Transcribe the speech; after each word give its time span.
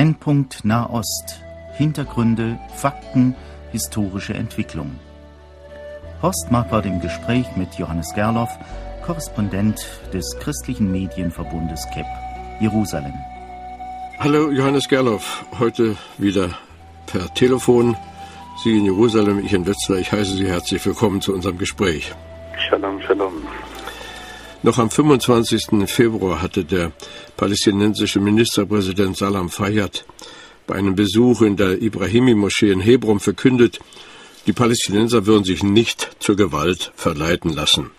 Brennpunkt 0.00 0.64
Nahost. 0.64 1.42
Hintergründe, 1.76 2.58
Fakten, 2.74 3.34
historische 3.70 4.32
Entwicklung. 4.32 4.98
Horst 6.22 6.50
Marquardt 6.50 6.86
im 6.86 7.02
Gespräch 7.02 7.44
mit 7.54 7.74
Johannes 7.74 8.14
Gerloff, 8.14 8.48
Korrespondent 9.04 9.78
des 10.14 10.38
christlichen 10.40 10.90
Medienverbundes 10.90 11.86
KEP, 11.92 12.06
Jerusalem. 12.62 13.12
Hallo 14.18 14.50
Johannes 14.50 14.88
Gerloff, 14.88 15.44
heute 15.58 15.98
wieder 16.16 16.48
per 17.04 17.34
Telefon. 17.34 17.94
Sie 18.64 18.78
in 18.78 18.86
Jerusalem, 18.86 19.44
ich 19.44 19.52
in 19.52 19.66
Wetzlar. 19.66 19.98
Ich 19.98 20.12
heiße 20.12 20.34
Sie 20.34 20.48
herzlich 20.48 20.86
willkommen 20.86 21.20
zu 21.20 21.34
unserem 21.34 21.58
Gespräch. 21.58 22.14
Shalom, 22.70 23.02
shalom. 23.02 23.34
Noch 24.62 24.76
am 24.76 24.90
25. 24.90 25.86
Februar 25.86 26.42
hatte 26.42 26.66
der 26.66 26.92
palästinensische 27.38 28.20
Ministerpräsident 28.20 29.16
Salam 29.16 29.48
Fayyad 29.48 30.04
bei 30.66 30.74
einem 30.74 30.94
Besuch 30.94 31.40
in 31.40 31.56
der 31.56 31.80
Ibrahimi-Moschee 31.80 32.70
in 32.70 32.80
Hebron 32.80 33.20
verkündet, 33.20 33.78
die 34.46 34.52
Palästinenser 34.52 35.24
würden 35.24 35.44
sich 35.44 35.62
nicht 35.62 36.10
zur 36.20 36.36
Gewalt 36.36 36.92
verleiten 36.94 37.50
lassen. 37.54 37.90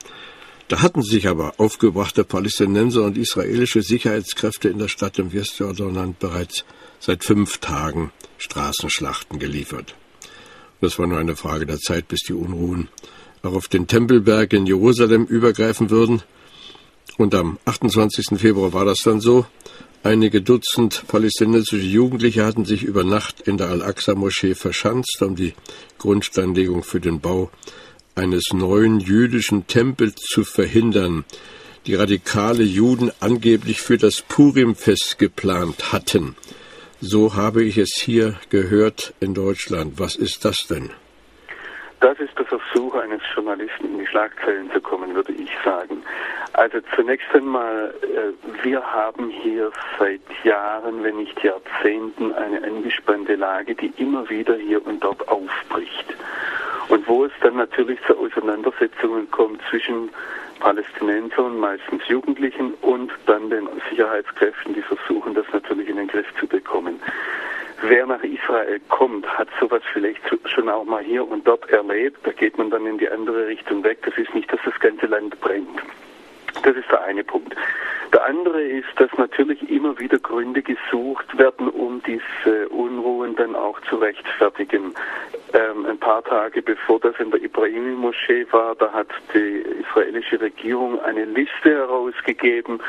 Da 0.67 0.83
hatten 0.83 1.01
sich 1.01 1.27
aber 1.27 1.55
aufgebrachte 1.57 2.23
Palästinenser 2.23 3.05
und 3.05 3.17
israelische 3.17 3.81
Sicherheitskräfte 3.81 4.69
in 4.69 4.77
der 4.77 4.87
Stadt 4.87 5.17
im 5.17 5.33
Westjordanland 5.33 6.19
bereits 6.19 6.63
seit 6.99 7.23
fünf 7.23 7.57
Tagen 7.57 8.11
Straßenschlachten 8.37 9.39
geliefert. 9.39 9.95
Das 10.79 10.99
war 10.99 11.07
nur 11.07 11.17
eine 11.17 11.35
Frage 11.35 11.65
der 11.65 11.79
Zeit, 11.79 12.07
bis 12.07 12.19
die 12.21 12.33
Unruhen 12.33 12.89
auch 13.41 13.53
auf 13.53 13.67
den 13.67 13.87
Tempelberg 13.87 14.53
in 14.53 14.67
Jerusalem 14.67 15.25
übergreifen 15.25 15.89
würden. 15.89 16.21
Und 17.17 17.35
am 17.35 17.59
28. 17.65 18.39
Februar 18.39 18.73
war 18.73 18.85
das 18.85 18.99
dann 18.99 19.21
so. 19.21 19.45
Einige 20.03 20.41
Dutzend 20.41 21.03
palästinensische 21.07 21.77
Jugendliche 21.77 22.43
hatten 22.43 22.65
sich 22.65 22.83
über 22.83 23.03
Nacht 23.03 23.41
in 23.41 23.57
der 23.57 23.69
Al-Aqsa-Moschee 23.69 24.55
verschanzt, 24.55 25.21
um 25.21 25.35
die 25.35 25.53
Grundsteinlegung 25.99 26.83
für 26.83 26.99
den 26.99 27.19
Bau 27.19 27.51
eines 28.15 28.45
neuen 28.51 28.99
jüdischen 28.99 29.67
Tempels 29.67 30.15
zu 30.15 30.43
verhindern, 30.43 31.23
die 31.85 31.95
radikale 31.95 32.63
Juden 32.63 33.11
angeblich 33.19 33.81
für 33.81 33.97
das 33.97 34.21
Purim-Fest 34.21 35.17
geplant 35.19 35.91
hatten. 35.91 36.35
So 36.99 37.35
habe 37.35 37.63
ich 37.63 37.77
es 37.77 37.99
hier 37.99 38.39
gehört 38.49 39.13
in 39.19 39.33
Deutschland. 39.33 39.99
Was 39.99 40.15
ist 40.15 40.45
das 40.45 40.67
denn? 40.67 40.91
Das 42.01 42.19
ist 42.19 42.35
der 42.37 42.45
Versuch 42.47 42.95
eines 42.95 43.21
Journalisten, 43.35 43.85
in 43.85 43.99
die 43.99 44.07
Schlagzeilen 44.07 44.71
zu 44.71 44.81
kommen, 44.81 45.13
würde 45.13 45.33
ich 45.33 45.51
sagen. 45.63 46.01
Also 46.53 46.79
zunächst 46.95 47.27
einmal, 47.31 47.93
äh, 48.01 48.63
wir 48.63 48.83
haben 48.83 49.29
hier 49.29 49.71
seit 49.99 50.19
Jahren, 50.43 51.03
wenn 51.03 51.17
nicht 51.17 51.41
Jahrzehnten, 51.43 52.33
eine 52.33 52.63
angespannte 52.63 53.35
Lage, 53.35 53.75
die 53.75 53.93
immer 53.97 54.27
wieder 54.31 54.55
hier 54.55 54.83
und 54.83 55.03
dort 55.03 55.27
aufbricht. 55.29 56.15
Und 56.89 57.07
wo 57.07 57.25
es 57.25 57.31
dann 57.41 57.57
natürlich 57.57 57.99
zu 58.07 58.17
Auseinandersetzungen 58.17 59.29
kommt 59.29 59.61
zwischen 59.69 60.09
Palästinensern, 60.59 61.59
meistens 61.59 62.07
Jugendlichen, 62.07 62.73
und 62.81 63.11
dann 63.27 63.51
den 63.51 63.69
Sicherheitskräften, 63.91 64.73
die 64.73 64.81
versuchen, 64.81 65.35
das 65.35 65.45
natürlich 65.53 65.87
in 65.87 65.97
den 65.97 66.07
Griff 66.07 66.27
zu 66.39 66.47
bekommen. 66.47 66.99
Wer 67.81 68.05
nach 68.05 68.23
Israel 68.23 68.79
kommt, 68.89 69.27
hat 69.27 69.47
sowas 69.59 69.81
vielleicht 69.91 70.21
schon 70.45 70.69
auch 70.69 70.83
mal 70.83 71.03
hier 71.03 71.27
und 71.27 71.47
dort 71.47 71.67
erlebt. 71.69 72.19
Da 72.23 72.31
geht 72.31 72.57
man 72.57 72.69
dann 72.69 72.85
in 72.85 72.99
die 72.99 73.09
andere 73.09 73.47
Richtung 73.47 73.83
weg. 73.83 73.99
Das 74.03 74.15
ist 74.17 74.33
nicht, 74.35 74.51
dass 74.53 74.59
das 74.63 74.79
ganze 74.79 75.07
Land 75.07 75.39
brennt. 75.41 75.81
Das 76.63 76.75
ist 76.75 76.89
der 76.91 77.03
eine 77.03 77.23
Punkt. 77.23 77.55
Der 78.13 78.25
andere 78.25 78.61
ist, 78.61 78.89
dass 78.97 79.09
natürlich 79.17 79.67
immer 79.69 79.97
wieder 79.97 80.19
Gründe 80.19 80.61
gesucht 80.61 81.37
werden, 81.37 81.69
um 81.69 82.03
diese 82.03 82.69
Unruhen 82.69 83.35
dann 83.35 83.55
auch 83.55 83.79
zu 83.89 83.95
rechtfertigen. 83.95 84.93
Ähm, 85.53 85.85
ein 85.85 85.97
paar 85.97 86.23
Tage 86.23 86.61
bevor 86.61 86.99
das 87.01 87.15
in 87.19 87.29
der 87.29 87.41
Ibrahimi-Moschee 87.41 88.45
war, 88.51 88.73
da 88.75 88.91
hat 88.93 89.07
die 89.33 89.63
israelische 89.81 90.39
Regierung 90.39 91.01
eine 91.01 91.25
Liste 91.25 91.71
herausgegeben, 91.75 92.79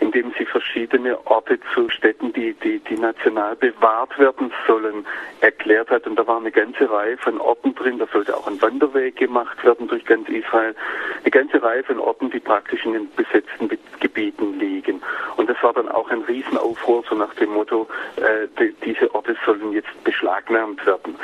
in 0.00 0.12
dem 0.12 0.32
sie 0.38 0.46
verschiedene 0.46 1.18
Orte 1.26 1.58
zu 1.74 1.90
Städten, 1.90 2.32
die, 2.32 2.54
die, 2.54 2.78
die 2.80 2.96
national 2.96 3.56
bewahrt 3.56 4.18
werden 4.18 4.50
sollen, 4.66 5.04
erklärt 5.40 5.90
hat. 5.90 6.06
Und 6.06 6.16
da 6.16 6.26
war 6.26 6.38
eine 6.38 6.50
ganze 6.50 6.90
Reihe 6.90 7.18
von 7.18 7.38
Orten 7.40 7.74
drin. 7.74 7.98
Da 7.98 8.06
sollte 8.10 8.34
auch 8.36 8.46
ein 8.46 8.60
Wanderweg 8.62 9.16
gemacht 9.16 9.62
werden 9.64 9.86
durch 9.88 10.04
ganz 10.04 10.28
Israel. 10.28 10.74
Eine 11.22 11.30
ganze 11.30 11.62
Reihe 11.62 11.84
von 11.84 11.98
Orten, 11.98 12.30
die 12.30 12.40
praktisch 12.40 12.84
in 12.86 12.94
den 12.94 13.10
besetzten 13.14 13.68
Gebieten 14.00 14.58
liegen. 14.58 15.02
Und 15.36 15.50
das 15.50 15.62
war 15.62 15.72
dann 15.72 15.88
auch 15.88 16.10
ein 16.10 16.22
Riesenaufruhr, 16.22 17.04
so 17.08 17.14
nach 17.14 17.34
dem 17.34 17.50
Motto, 17.50 17.86
äh, 18.16 18.48
die, 18.58 18.74
diese 18.84 19.14
Orte 19.14 19.36
sollen 19.44 19.72
jetzt 19.72 20.04
beschlagnahmt 20.04 20.84
werden. 20.86 21.14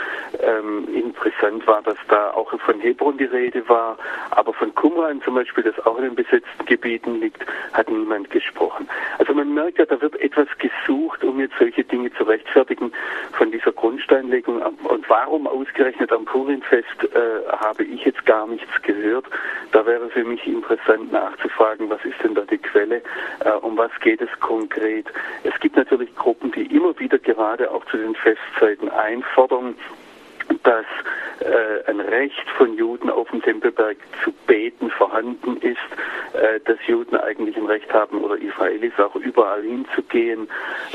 Ähm, 0.41 0.82
interessant 0.89 1.67
war, 1.67 1.83
dass 1.83 1.97
da 2.09 2.31
auch 2.31 2.53
von 2.61 2.81
Hebron 2.81 3.19
die 3.19 3.25
Rede 3.25 3.69
war, 3.69 3.97
aber 4.31 4.53
von 4.53 4.75
Qumran 4.75 5.23
zum 5.23 5.35
Beispiel, 5.35 5.65
das 5.65 5.79
auch 5.87 5.97
in 5.99 6.05
den 6.05 6.15
besetzten 6.15 6.65
Gebieten 6.67 7.21
liegt, 7.21 7.45
hat 7.73 7.89
niemand 7.91 8.31
gesprochen. 8.31 8.89
Also 9.19 9.35
man 9.35 9.53
merkt 9.55 9.79
ja, 9.79 9.87
da 9.87 10.01
wird 10.01 10.19
etwas 10.21 10.49
gesucht, 10.59 11.23
um 11.25 11.41
jetzt 11.41 11.55
solche 11.59 11.85
Dinge 11.85 12.13
zu 12.15 12.25
rechtfertigen 12.25 12.93
von 13.33 13.51
dieser 13.51 13.73
Grundsteinlegung. 13.73 14.63
Und 14.63 15.09
warum 15.09 15.47
ausgerechnet 15.47 16.13
am 16.13 16.25
Purimfest 16.25 17.05
äh, 17.15 17.49
habe 17.59 17.85
ich 17.85 18.05
jetzt 18.05 18.25
gar 18.27 18.47
nichts 18.47 18.71
gehört. 18.83 19.27
Da 19.73 19.85
wäre 19.87 20.09
für 20.11 20.25
mich 20.25 20.47
interessant 20.47 21.13
nachzufragen, 21.13 21.89
was 21.91 22.05
ist 22.05 22.23
denn 22.23 22.35
da 22.35 22.43
die 22.43 22.59
Quelle, 22.59 23.03
äh, 23.45 23.51
um 23.61 23.77
was 23.77 23.91
geht 24.01 24.21
es 24.21 24.31
konkret. 24.41 25.07
Es 25.45 25.59
gibt 25.61 25.77
natürlich 25.77 26.15
Gruppen, 26.17 26.53
die 26.53 26.75
immer 26.75 26.99
wieder 26.99 27.19
gerade 27.19 27.71
auch 27.71 27.85
zu 27.87 27.97
den 27.97 28.15
Festzeiten 28.15 28.89
einfordern, 28.91 29.75
dass 30.63 30.87
äh, 31.41 31.91
ein 31.91 32.01
Recht 32.01 32.47
von 32.57 32.77
Juden 32.77 33.11
auf 33.11 33.29
dem 33.31 33.43
Tempelberg 33.43 33.97
zu 34.23 34.33
beten 34.47 34.91
vorhanden 34.91 35.57
ist, 35.59 35.79
äh, 36.35 36.61
dass 36.65 36.79
Juden 36.87 37.17
eigentlich 37.17 37.57
ein 37.57 37.67
Recht 37.67 37.93
haben 37.93 38.23
oder 38.23 38.37
Israelis 38.37 38.93
auch 38.99 39.15
überall 39.17 39.63
hinzugehen. 39.63 40.49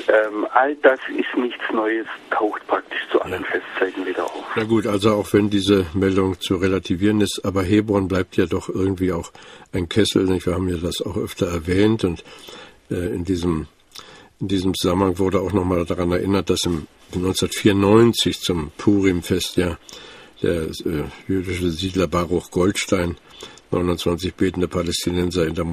Ähm, 0.07 0.47
all 0.53 0.75
das 0.75 0.99
ist 1.09 1.37
nichts 1.37 1.63
Neues, 1.71 2.07
taucht 2.31 2.65
praktisch 2.67 3.07
zu 3.11 3.21
allen 3.21 3.43
ja. 3.43 3.59
Festzeiten 3.59 4.05
wieder 4.05 4.23
auf. 4.23 4.45
Na 4.55 4.63
gut, 4.63 4.87
also 4.87 5.11
auch 5.13 5.33
wenn 5.33 5.49
diese 5.49 5.85
Meldung 5.93 6.39
zu 6.39 6.55
relativieren 6.55 7.21
ist, 7.21 7.41
aber 7.43 7.63
Hebron 7.63 8.07
bleibt 8.07 8.37
ja 8.37 8.45
doch 8.45 8.69
irgendwie 8.69 9.11
auch 9.11 9.31
ein 9.73 9.89
Kessel. 9.89 10.23
Nicht? 10.25 10.45
Wir 10.45 10.53
haben 10.53 10.69
ja 10.69 10.77
das 10.77 11.01
auch 11.01 11.17
öfter 11.17 11.47
erwähnt 11.47 12.03
und 12.03 12.23
äh, 12.89 13.13
in 13.13 13.25
diesem 13.25 13.67
in 14.39 14.47
diesem 14.47 14.75
Zusammenhang 14.75 15.17
wurde 15.17 15.39
auch 15.39 15.51
nochmal 15.51 15.83
daran 15.85 16.11
erinnert, 16.11 16.51
dass 16.51 16.65
im 16.65 16.85
1994 17.13 18.39
zum 18.39 18.71
Purimfest 18.77 19.57
ja 19.57 19.77
der 20.41 20.63
äh, 20.63 21.03
jüdische 21.27 21.71
Siedler 21.71 22.07
Baruch 22.07 22.51
Goldstein 22.51 23.17
29 23.71 24.35
betende 24.35 24.67
Palästinenser 24.67 25.45
in 25.45 25.55
der 25.55 25.65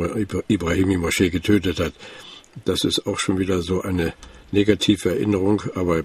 Ibrahimi-Moschee 0.49 1.31
getötet 1.31 1.81
hat. 1.81 1.93
Das 2.65 2.85
ist 2.85 3.07
auch 3.07 3.19
schon 3.19 3.39
wieder 3.39 3.61
so 3.61 3.83
eine 3.83 4.15
negative 4.53 5.11
Erinnerung, 5.11 5.63
aber 5.75 6.03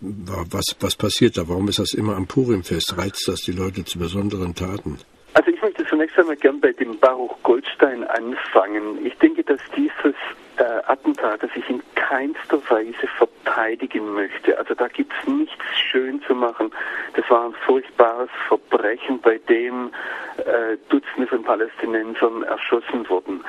was, 0.00 0.76
was 0.80 0.96
passiert 0.96 1.36
da? 1.36 1.48
Warum 1.48 1.68
ist 1.68 1.78
das 1.78 1.94
immer 1.94 2.16
am 2.16 2.26
Purimfest? 2.26 2.96
Reizt 2.96 3.26
das 3.28 3.40
die 3.40 3.52
Leute 3.52 3.84
zu 3.84 3.98
besonderen 3.98 4.54
Taten? 4.54 4.98
Also 5.34 5.50
ich 5.50 5.62
möchte 5.62 5.86
zunächst 5.86 6.18
einmal 6.18 6.36
gern 6.36 6.60
bei 6.60 6.72
dem 6.72 6.98
Baruch 6.98 7.36
Goldstein 7.42 8.04
anfangen. 8.04 9.04
Ich 9.04 9.14
denke, 9.18 9.44
dass 9.44 9.60
dieses 9.76 10.14
äh, 10.60 10.82
Attentat, 10.86 11.42
das 11.42 11.50
ich 11.54 11.68
in 11.70 11.82
keinster 11.94 12.60
Weise 12.68 13.06
verteidigen 13.16 14.12
möchte. 14.12 14.56
Also 14.58 14.74
da 14.74 14.88
gibt 14.88 15.12
es 15.12 15.28
nichts 15.28 15.64
schön 15.90 16.20
zu 16.22 16.34
machen. 16.34 16.70
Das 17.14 17.28
war 17.30 17.46
ein 17.46 17.54
furchtbares 17.66 18.28
Verbrechen, 18.46 19.20
bei 19.20 19.38
dem 19.48 19.90
äh, 20.36 20.76
Dutzende 20.90 21.26
von 21.26 21.42
Palästinensern 21.42 22.42
erschossen 22.42 23.08
wurden. 23.08 23.42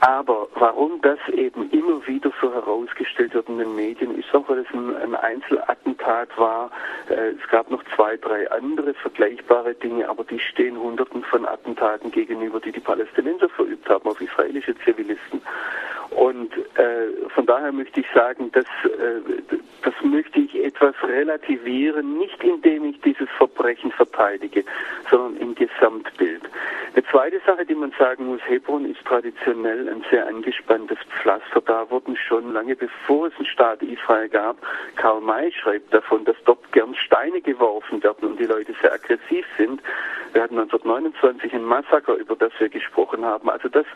Aber 0.00 0.48
warum 0.54 1.00
das 1.00 1.18
eben 1.32 1.70
immer 1.70 2.06
wieder 2.06 2.30
so 2.40 2.52
herausgestellt 2.52 3.34
wird 3.34 3.48
in 3.48 3.58
den 3.58 3.74
Medien, 3.74 4.18
ist 4.18 4.34
auch, 4.34 4.46
weil 4.48 4.58
es 4.58 4.66
ein, 4.74 4.94
ein 4.96 5.14
Einzelattentat 5.14 6.28
war. 6.36 6.70
Äh, 7.08 7.30
es 7.30 7.48
gab 7.50 7.70
noch 7.70 7.82
zwei, 7.96 8.16
drei 8.18 8.50
andere 8.50 8.94
vergleichbare 8.94 9.74
Dinge, 9.74 10.08
aber 10.08 10.24
die 10.24 10.38
stehen 10.38 10.78
Hunderten 10.78 11.24
von 11.24 11.46
Attentaten 11.46 12.10
gegenüber, 12.10 12.60
die 12.60 12.72
die 12.72 12.80
Palästinenser 12.80 13.48
verübt 13.48 13.88
haben 13.88 14.08
auf 14.08 14.20
israelische 14.20 14.74
Zivilisten. 14.84 15.40
Daher 17.64 17.72
möchte 17.72 18.00
ich 18.00 18.06
sagen, 18.14 18.52
dass, 18.52 18.66
äh, 18.84 19.22
das 19.82 19.94
möchte 20.02 20.38
ich 20.38 20.54
etwas 20.62 20.94
relativieren, 21.02 22.18
nicht 22.18 22.44
indem 22.44 22.84
ich 22.84 23.00
dieses 23.00 23.26
Verbrechen 23.38 23.90
verteidige, 23.90 24.64
sondern 25.10 25.38
im 25.38 25.54
Gesamtbild. 25.54 26.42
Eine 26.92 27.06
zweite 27.06 27.40
Sache, 27.46 27.64
die 27.64 27.74
man 27.74 27.90
sagen 27.98 28.26
muss, 28.26 28.42
Hebron 28.46 28.84
ist 28.84 29.02
traditionell 29.06 29.88
ein 29.88 30.04
sehr 30.10 30.26
angespanntes 30.26 30.98
Pflaster. 31.08 31.62
Da 31.64 31.90
wurden 31.90 32.18
schon 32.18 32.52
lange 32.52 32.76
bevor 32.76 33.28
es 33.28 33.36
einen 33.38 33.46
Staat 33.46 33.82
Israel 33.82 34.28
gab, 34.28 34.58
Karl 34.96 35.22
May 35.22 35.50
schreibt 35.50 35.94
davon, 35.94 36.22
dass 36.26 36.36
dort 36.44 36.70
gern 36.72 36.94
Steine 36.94 37.40
geworfen 37.40 38.02
werden 38.02 38.28
und 38.28 38.38
die 38.38 38.44
Leute 38.44 38.74
sehr 38.82 38.92
aggressiv 38.92 39.46
sind. 39.56 39.80
Wir 40.34 40.42
hatten 40.42 40.58
1929 40.58 41.54
ein 41.54 41.64
Massaker, 41.64 42.16
über 42.16 42.36
das 42.36 42.52
wir 42.58 42.68
gesprochen 42.68 43.24
haben. 43.24 43.48
Also 43.48 43.70
das 43.70 43.86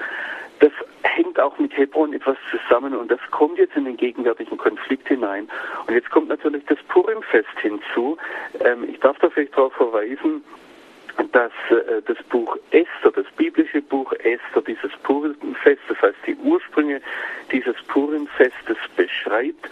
auch 1.38 1.58
mit 1.58 1.76
Hebron 1.76 1.98
Hebron 1.98 2.12
etwas 2.12 2.36
zusammen 2.50 2.94
und 2.94 3.10
das 3.10 3.20
kommt 3.30 3.58
jetzt 3.58 3.76
in 3.76 3.84
den 3.84 3.96
gegenwärtigen 3.96 4.56
Konflikt 4.56 5.08
hinein. 5.08 5.48
Und 5.86 5.94
jetzt 5.94 6.10
kommt 6.10 6.28
natürlich 6.28 6.64
das 6.66 6.78
Purimfest 6.88 7.58
hinzu. 7.60 8.16
Ähm, 8.60 8.84
ich 8.88 9.00
darf 9.00 9.18
da 9.18 9.30
vielleicht 9.30 9.56
darauf 9.56 9.72
verweisen, 9.72 10.44
dass 11.32 11.52
äh, 11.70 12.02
das 12.06 12.18
Buch 12.28 12.56
Esther, 12.70 13.10
das 13.14 13.26
biblische 13.36 13.82
Buch 13.82 14.12
Esther, 14.12 14.62
dieses 14.66 14.92
Purimfest, 15.02 15.80
das 15.88 16.00
heißt 16.02 16.18
die 16.26 16.36
Ursprünge 16.36 17.00
dieses 17.50 17.76
Purimfestes 17.88 18.76
beschreibt. 18.96 19.70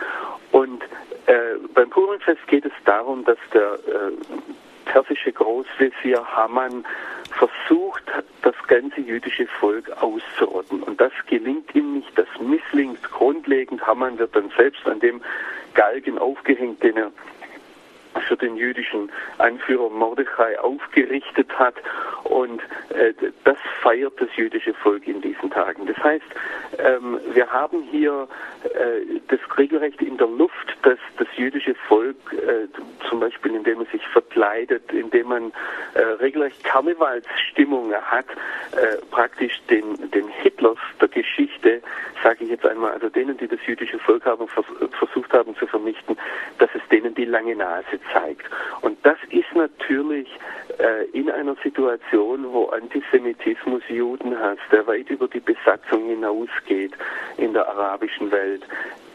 Und 0.53 0.83
äh, 1.27 1.57
beim 1.75 1.91
Purimfest 1.91 2.47
geht 2.49 2.65
es 2.65 2.73
darum, 2.85 3.25
dass 3.25 3.39
der 3.53 3.75
äh, 3.75 4.91
persische 4.91 5.33
Großvezier 5.33 6.25
Haman 6.25 6.85
versucht, 7.31 7.96
das 8.43 8.55
ganze 8.67 9.01
jüdische 9.01 9.47
Volk 9.47 9.91
auszurotten. 10.01 10.83
Und 10.83 11.01
das 11.01 11.13
gelingt 11.27 11.75
ihm 11.75 11.95
nicht, 11.95 12.17
das 12.17 12.29
misslingt 12.41 13.03
grundlegend. 13.11 13.87
Haman 13.87 14.19
wird 14.19 14.35
dann 14.35 14.51
selbst 14.57 14.87
an 14.87 15.01
dem 15.01 15.21
Galgen 15.75 16.19
aufgehängt, 16.19 16.83
den 16.83 16.97
er 16.97 17.13
für 18.27 18.37
den 18.37 18.57
jüdischen 18.57 19.11
Anführer 19.39 19.91
Mordechai 19.91 20.59
aufgerichtet 20.59 21.51
hat. 21.59 21.75
Und 22.25 22.61
äh, 22.91 23.13
das 23.45 23.57
feiert 23.83 24.15
das 24.21 24.29
jüdische 24.37 24.75
Volk 24.75 25.07
in 25.07 25.21
diesen 25.21 25.51
Tagen. 25.51 25.87
Das 25.87 25.97
heißt, 25.99 26.25
ähm, 26.79 27.19
wir 27.33 27.51
haben 27.51 27.83
hier 27.91 28.29
äh, 28.65 29.21
das 29.29 29.41
Regelrecht 29.57 30.01
in 30.03 30.17
der 30.17 30.27
Luft, 30.27 30.77
dass 30.83 30.99
das 31.19 31.29
jüdische 31.37 31.75
Volk 31.89 32.17
äh, 32.33 32.67
zum 33.09 33.21
Beispiel, 33.21 33.55
indem 33.55 33.81
es 33.81 33.91
sich 33.91 34.07
verkleidet, 34.09 34.93
indem 34.93 35.29
man 35.29 35.53
äh, 35.95 36.01
regelrecht 36.01 36.63
Karnevalsstimmung 36.65 37.93
hat, 37.95 38.27
äh, 38.73 38.97
praktisch 39.11 39.61
den, 39.71 40.11
den 40.11 40.29
Hitlers 40.29 40.79
der 41.01 41.09
Geschichte, 41.09 41.83
sage 42.23 42.45
ich 42.45 42.51
jetzt 42.51 42.67
einmal, 42.67 42.93
also 42.93 43.09
denen, 43.09 43.37
die 43.37 43.49
das 43.49 43.61
jüdische 43.67 43.99
Volk 43.99 44.25
haben, 44.25 44.49
vers 44.49 44.67
versucht 44.99 45.33
haben 45.33 45.57
zu 45.57 45.67
vernichten, 45.67 46.17
dass 46.59 46.71
es 46.75 46.83
denen 46.91 47.15
die 47.15 47.25
lange 47.25 47.55
Nase 47.57 47.99
zeigt. 48.17 48.47
Und 48.83 48.99
das 49.05 49.19
ist 49.31 49.55
natürlich 49.55 50.29
äh, 50.79 51.05
in 51.13 51.31
einer 51.31 51.57
Situation, 51.63 52.53
wo 52.53 52.67
Antisemitismus 52.67 53.83
Judenhass, 53.89 54.59
der 54.71 54.87
weit 54.87 55.11
über 55.11 55.29
die 55.29 55.41
Besatzung 55.41 56.07
hinausgeht 56.09 56.93
in 57.37 57.53
der 57.53 57.69
arabischen 57.69 58.31
Welt, 58.31 58.63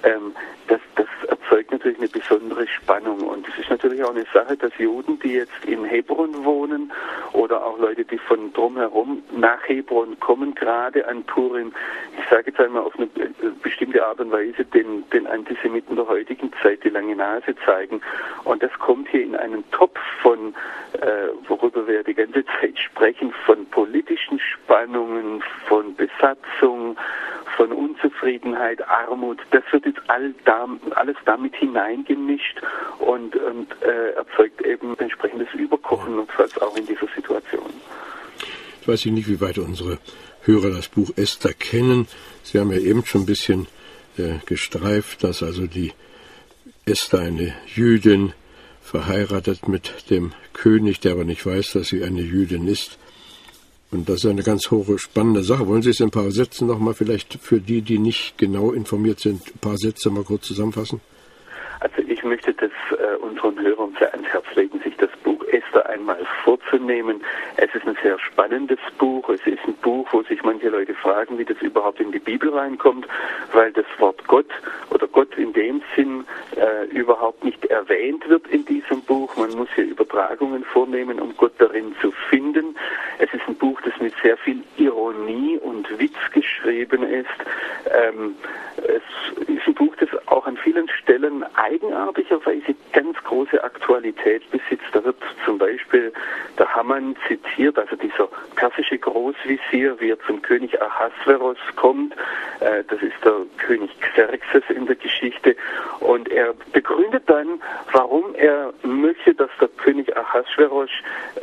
ähm, 0.04 0.34
das, 0.68 0.80
das 0.96 1.08
erzeugt 1.52 1.72
natürlich 1.72 1.98
eine 1.98 2.08
besondere 2.08 2.66
Spannung. 2.68 3.22
Und 3.22 3.46
es 3.50 3.60
ist 3.60 3.70
natürlich 3.70 4.02
auch 4.04 4.12
eine 4.12 4.26
Sache, 4.34 4.56
dass 4.56 4.72
Juden, 4.78 5.20
die 5.20 5.34
jetzt 5.34 5.66
in 5.66 5.84
Hebron 5.84 6.46
wohnen 6.46 6.92
oder 7.34 7.66
auch 7.66 7.78
Leute, 7.78 8.06
die 8.06 8.18
von 8.18 8.54
drumherum 8.54 9.22
nach 9.36 9.62
Hebron 9.68 10.18
kommen, 10.22 10.56
gerade 10.56 11.06
an 11.08 11.24
Purim, 11.24 11.74
ich 12.18 12.30
sage 12.30 12.44
jetzt 12.48 12.60
einmal 12.60 12.84
auf 12.84 12.94
eine 12.98 13.10
bestimmte 13.62 14.06
Art 14.06 14.20
und 14.22 14.32
Weise 14.32 14.64
den, 14.64 15.04
den 15.10 15.28
Antisemiten 15.28 15.98
der 15.98 16.08
heutigen 16.08 16.52
Zeit 16.64 16.84
die 16.86 16.90
lange 16.90 17.16
Nase 17.18 17.54
zeigen. 17.66 18.02
Und 18.46 18.64
das 18.64 18.72
kommt 18.80 19.10
hier 19.10 19.24
in 19.24 19.36
einen 19.36 19.70
Topf 19.72 20.00
von, 20.22 20.54
äh, 20.94 21.28
worüber 21.50 21.86
wir 21.86 22.04
die 22.04 22.14
ganze 22.14 22.46
Zeit 22.46 22.80
sprechen, 22.80 23.34
von 23.46 23.66
politischen 23.68 24.40
Spannungen, 24.40 25.44
von 25.68 25.96
Besatzung, 25.96 26.96
von 27.58 27.72
Unzufriedenheit, 27.72 28.88
Armut. 28.88 29.40
Das 29.52 29.64
wird 29.72 29.86
jetzt 29.86 30.02
all 30.08 30.34
alles 30.96 31.16
damit 31.26 31.41
hineingemischt 31.56 32.62
und, 33.00 33.36
und 33.36 33.68
äh, 33.82 34.12
erzeugt 34.12 34.62
eben 34.66 34.98
entsprechendes 35.00 35.48
Überkochen, 35.54 36.20
und 36.20 36.30
zwar 36.32 36.48
auch 36.68 36.78
in 36.78 36.86
dieser 36.86 37.08
Situation. 37.16 37.70
Ich 38.82 38.88
weiß 38.88 39.06
nicht, 39.06 39.28
wie 39.28 39.42
weit 39.42 39.58
unsere 39.58 40.00
Hörer 40.44 40.72
das 40.72 40.88
Buch 40.88 41.12
Esther 41.16 41.54
kennen. 41.54 42.08
Sie 42.44 42.60
haben 42.60 42.72
ja 42.72 42.80
eben 42.80 43.06
schon 43.06 43.22
ein 43.22 43.28
bisschen 43.28 43.68
äh, 44.18 44.40
gestreift, 44.46 45.24
dass 45.24 45.44
also 45.44 45.68
die 45.68 45.94
Esther 46.86 47.20
eine 47.20 47.54
Jüdin 47.68 48.34
verheiratet 48.82 49.68
mit 49.68 50.10
dem 50.10 50.34
König, 50.54 51.00
der 51.00 51.14
aber 51.14 51.24
nicht 51.24 51.46
weiß, 51.46 51.74
dass 51.74 51.90
sie 51.90 52.04
eine 52.04 52.22
Jüdin 52.22 52.68
ist. 52.68 52.98
Und 53.92 54.10
das 54.10 54.24
ist 54.24 54.30
eine 54.30 54.44
ganz 54.44 54.72
hohe, 54.72 54.98
spannende 54.98 55.44
Sache. 55.44 55.68
Wollen 55.68 55.82
Sie 55.82 55.90
es 55.90 56.00
in 56.00 56.08
ein 56.08 56.12
paar 56.12 56.32
Sätzen 56.32 56.68
nochmal 56.68 56.94
vielleicht 56.94 57.38
für 57.42 57.60
die, 57.60 57.82
die 57.82 58.00
nicht 58.00 58.38
genau 58.38 58.72
informiert 58.72 59.20
sind, 59.20 59.42
ein 59.54 59.60
paar 59.60 59.78
Sätze 59.78 60.10
mal 60.10 60.24
kurz 60.24 60.48
zusammenfassen? 60.48 61.02
Ich 62.22 62.28
möchte 62.28 62.54
das 62.54 62.70
äh, 63.00 63.16
unseren 63.16 63.60
Hörern 63.60 63.96
sehr 63.98 64.14
ans 64.14 64.28
Herz 64.28 64.46
legen, 64.54 64.80
sich 64.82 64.96
das 64.98 65.10
Buch 65.24 65.44
Esther 65.72 65.90
einmal 65.90 66.26
vorzunehmen. 66.44 67.22
Es 67.58 67.74
ist 67.74 67.88
ein 67.88 67.98
sehr 68.04 68.20
spannendes 68.20 68.80
Buch. 68.98 69.30
Es 69.30 69.46
ist 69.46 69.64
ein 69.66 69.74
Buch, 69.76 70.08
wo 70.12 70.22
sich 70.24 70.44
manche 70.44 70.70
Leute 70.70 70.94
fragen, 70.94 71.38
wie 71.38 71.46
das 71.46 71.58
überhaupt 71.62 72.00
in 72.00 72.12
die 72.12 72.20
Bibel 72.20 72.54
reinkommt, 72.54 73.08
weil 73.54 73.72
das 73.72 73.86
Wort 73.98 74.26
Gott 74.28 74.50
oder 74.90 75.08
Gott 75.08 75.36
in 75.38 75.54
dem 75.54 75.82
Sinn 75.96 76.26
äh, 76.56 76.86
überhaupt 76.88 77.44
nicht 77.44 77.66
erwähnt 77.66 78.28
wird 78.28 78.48
in 78.48 78.66
diesem 78.66 79.02
Buch. 79.02 79.36
Man 79.38 79.52
muss 79.52 79.70
hier 79.76 79.86
Übertragungen 79.86 80.64
vornehmen, 80.64 81.20
um 81.20 81.36
Gott 81.38 81.54
darin 81.58 81.96
zu 82.02 82.12
finden. 82.30 82.76
Es 83.20 83.34
ist 83.34 83.48
ein 83.48 83.56
Buch, 83.56 83.80
das 83.82 83.94
mit 84.00 84.14
sehr 84.22 84.38
viel 84.38 84.64
Ironie 84.78 85.58
und 85.58 85.88
Witz 86.00 86.18
geschrieben 86.34 87.04
ist. 87.04 87.28
Ähm, 87.86 88.36
es 88.78 89.48
ist 89.48 89.68
ein 89.68 89.74
Buch, 89.74 89.96
das 90.00 90.10
auch 90.28 90.46
an 90.48 90.58
vielen 90.58 90.90
Stellen 90.90 91.44
eigenartigerweise 91.56 92.76
ganz 92.94 93.18
große 93.24 93.64
Aktualität 93.64 94.50
besitzt. 94.52 94.88
Da 94.94 95.04
wird 95.04 95.18
zum 95.46 95.58
Beispiel 95.62 96.12
der 96.58 96.74
Haman 96.76 97.16
zitiert, 97.28 97.78
also 97.78 97.96
dieser 97.96 98.28
persische 98.56 98.98
Großvisier, 98.98 100.00
wie 100.00 100.10
er 100.10 100.20
zum 100.26 100.42
König 100.42 100.82
Ahasveros 100.82 101.60
kommt. 101.76 102.14
Äh, 102.60 102.84
das 102.88 103.00
ist 103.02 103.24
der 103.24 103.36
König 103.58 103.92
Xerxes 104.02 104.64
in 104.70 104.88
der 104.88 104.96
Geschichte. 104.96 105.56
Und 106.00 106.30
er 106.30 106.56
begründet 106.74 107.24
dann, 107.28 107.62
warum 107.92 108.34
er 108.36 108.74
möchte, 108.82 109.36
dass 109.36 109.52
der 109.60 109.68
König 109.68 110.18
Ahasveros 110.18 110.90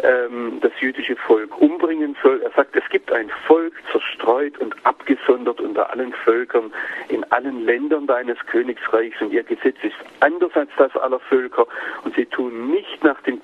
ähm, 0.02 0.58
das 0.60 0.72
jüdische 0.80 1.14
Volk 1.14 1.56
umbringen 1.60 2.16
soll. 2.22 2.42
Er 2.42 2.50
sagt, 2.50 2.74
es 2.74 2.88
gibt 2.90 3.12
ein 3.12 3.30
Volk 3.46 3.74
zerstreut 3.92 4.58
und 4.58 4.74
abgesondert 4.84 5.60
unter 5.60 5.90
allen 5.90 6.12
Völkern 6.12 6.72
in 7.08 7.24
allen 7.30 7.64
Ländern 7.64 8.06
deines 8.08 8.38
Königsreichs 8.46 9.20
und 9.20 9.32
ihr 9.32 9.44
Gesetz 9.44 9.76
ist 9.82 9.96
anders 10.20 10.52
als 10.54 10.70
das 10.76 10.94
aller 10.96 11.20
Völker 11.20 11.66
und 12.04 12.14
sie 12.16 12.26
tun 12.26 12.70
nicht 12.70 13.04
nach 13.04 13.20
den 13.22 13.40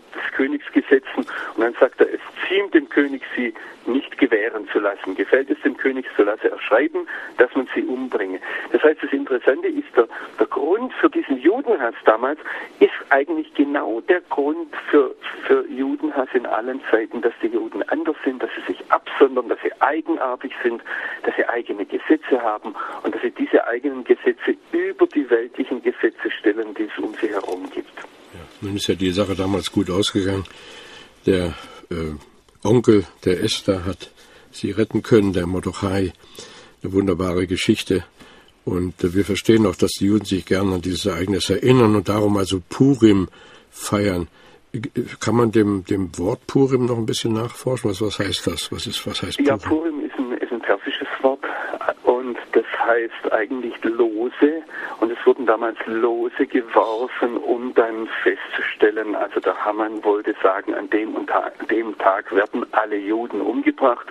Königsgesetzen 0.74 1.26
und 1.56 1.62
dann 1.62 1.74
sagt 1.74 2.00
er, 2.00 2.12
es 2.12 2.20
ziemt 2.48 2.74
dem 2.74 2.88
König, 2.88 3.22
sie 3.36 3.54
nicht 3.86 4.16
gewähren 4.18 4.66
zu 4.72 4.78
lassen. 4.78 5.14
Gefällt 5.14 5.50
es 5.50 5.60
dem 5.62 5.76
König, 5.76 6.06
so 6.16 6.22
lasse 6.22 6.50
er 6.50 6.58
schreiben, 6.60 7.06
dass 7.36 7.54
man 7.54 7.68
sie 7.74 7.82
umbringe. 7.82 8.40
Das 8.72 8.82
heißt, 8.82 9.02
das 9.02 9.12
Interessante 9.12 9.68
ist, 9.68 9.94
der, 9.96 10.08
der 10.38 10.46
Grund 10.46 10.92
für 10.94 11.10
diesen 11.10 11.38
Judenhass 11.38 11.94
damals 12.04 12.38
ist 12.80 12.92
eigentlich 13.10 13.52
genau 13.54 14.00
der 14.00 14.22
Grund 14.22 14.74
für, 14.90 15.14
für 15.46 15.66
Judenhass 15.68 16.28
in 16.32 16.46
allen 16.46 16.80
Zeiten, 16.90 17.20
dass 17.20 17.34
die 17.42 17.48
Juden 17.48 17.82
anders 17.90 18.16
sind, 18.24 18.42
dass 18.42 18.50
sie 18.56 18.72
sich 18.72 18.90
absondern, 18.90 19.48
dass 19.48 19.60
sie 19.62 19.72
eigenartig 19.80 20.52
sind, 20.62 20.82
dass 21.24 21.36
sie 21.36 21.46
eigene 21.46 21.84
Gesetze 21.84 22.40
haben 22.40 22.74
und 23.02 23.14
dass 23.14 23.20
sie 23.20 23.30
diese 23.30 23.66
eigenen 23.66 24.04
Gesetze 24.04 24.56
über 24.72 25.06
die 25.06 25.28
weltlichen 25.28 25.82
Gesetze 25.82 26.30
stellen, 26.30 26.74
die 26.74 26.84
es 26.84 26.98
um 26.98 27.14
sie 27.20 27.28
herum 27.28 27.68
gibt. 27.70 27.93
Nun 28.64 28.76
ist 28.76 28.86
ja 28.86 28.94
die 28.94 29.10
Sache 29.10 29.34
damals 29.34 29.70
gut 29.70 29.90
ausgegangen. 29.90 30.44
Der 31.26 31.52
äh, 31.90 32.14
Onkel 32.62 33.04
der 33.26 33.42
Esther 33.42 33.84
hat 33.84 34.10
sie 34.52 34.70
retten 34.70 35.02
können, 35.02 35.34
der 35.34 35.46
Mordechai. 35.46 36.14
Eine 36.82 36.92
wunderbare 36.94 37.46
Geschichte. 37.46 38.04
Und 38.64 39.04
äh, 39.04 39.14
wir 39.14 39.26
verstehen 39.26 39.66
auch, 39.66 39.76
dass 39.76 39.90
die 39.92 40.06
Juden 40.06 40.24
sich 40.24 40.46
gerne 40.46 40.76
an 40.76 40.80
dieses 40.80 41.04
Ereignis 41.04 41.50
erinnern 41.50 41.94
und 41.94 42.08
darum 42.08 42.38
also 42.38 42.62
Purim 42.70 43.28
feiern. 43.70 44.28
Kann 45.20 45.36
man 45.36 45.52
dem, 45.52 45.84
dem 45.84 46.16
Wort 46.16 46.46
Purim 46.46 46.86
noch 46.86 46.96
ein 46.96 47.04
bisschen 47.04 47.34
nachforschen? 47.34 47.90
Was, 47.90 48.00
was 48.00 48.18
heißt 48.18 48.46
das? 48.46 48.72
Was, 48.72 48.86
ist, 48.86 49.06
was 49.06 49.22
heißt 49.22 49.36
Purim? 49.36 49.46
Ja, 49.46 49.56
Purim 49.58 50.00
ist 50.00 50.14
ein, 50.16 50.32
ist 50.38 50.52
ein 50.52 50.62
persisches 50.62 51.08
Wort 51.20 51.44
und 52.04 52.38
das 52.52 52.64
heißt 52.84 53.32
eigentlich 53.32 53.82
Lose. 53.84 54.62
Und 55.00 55.10
es 55.10 55.26
wurden 55.26 55.46
damals 55.46 55.78
Lose 55.86 56.46
geworfen, 56.46 57.36
um 57.36 57.74
dann 57.74 58.08
festzustellen, 58.22 59.14
also 59.14 59.40
der 59.40 59.64
Hamann 59.64 60.02
wollte 60.04 60.34
sagen, 60.42 60.74
an 60.74 60.88
dem, 60.90 61.14
und 61.14 61.28
Tag, 61.28 61.68
dem 61.68 61.96
Tag 61.98 62.34
werden 62.34 62.66
alle 62.72 62.96
Juden 62.96 63.40
umgebracht. 63.40 64.06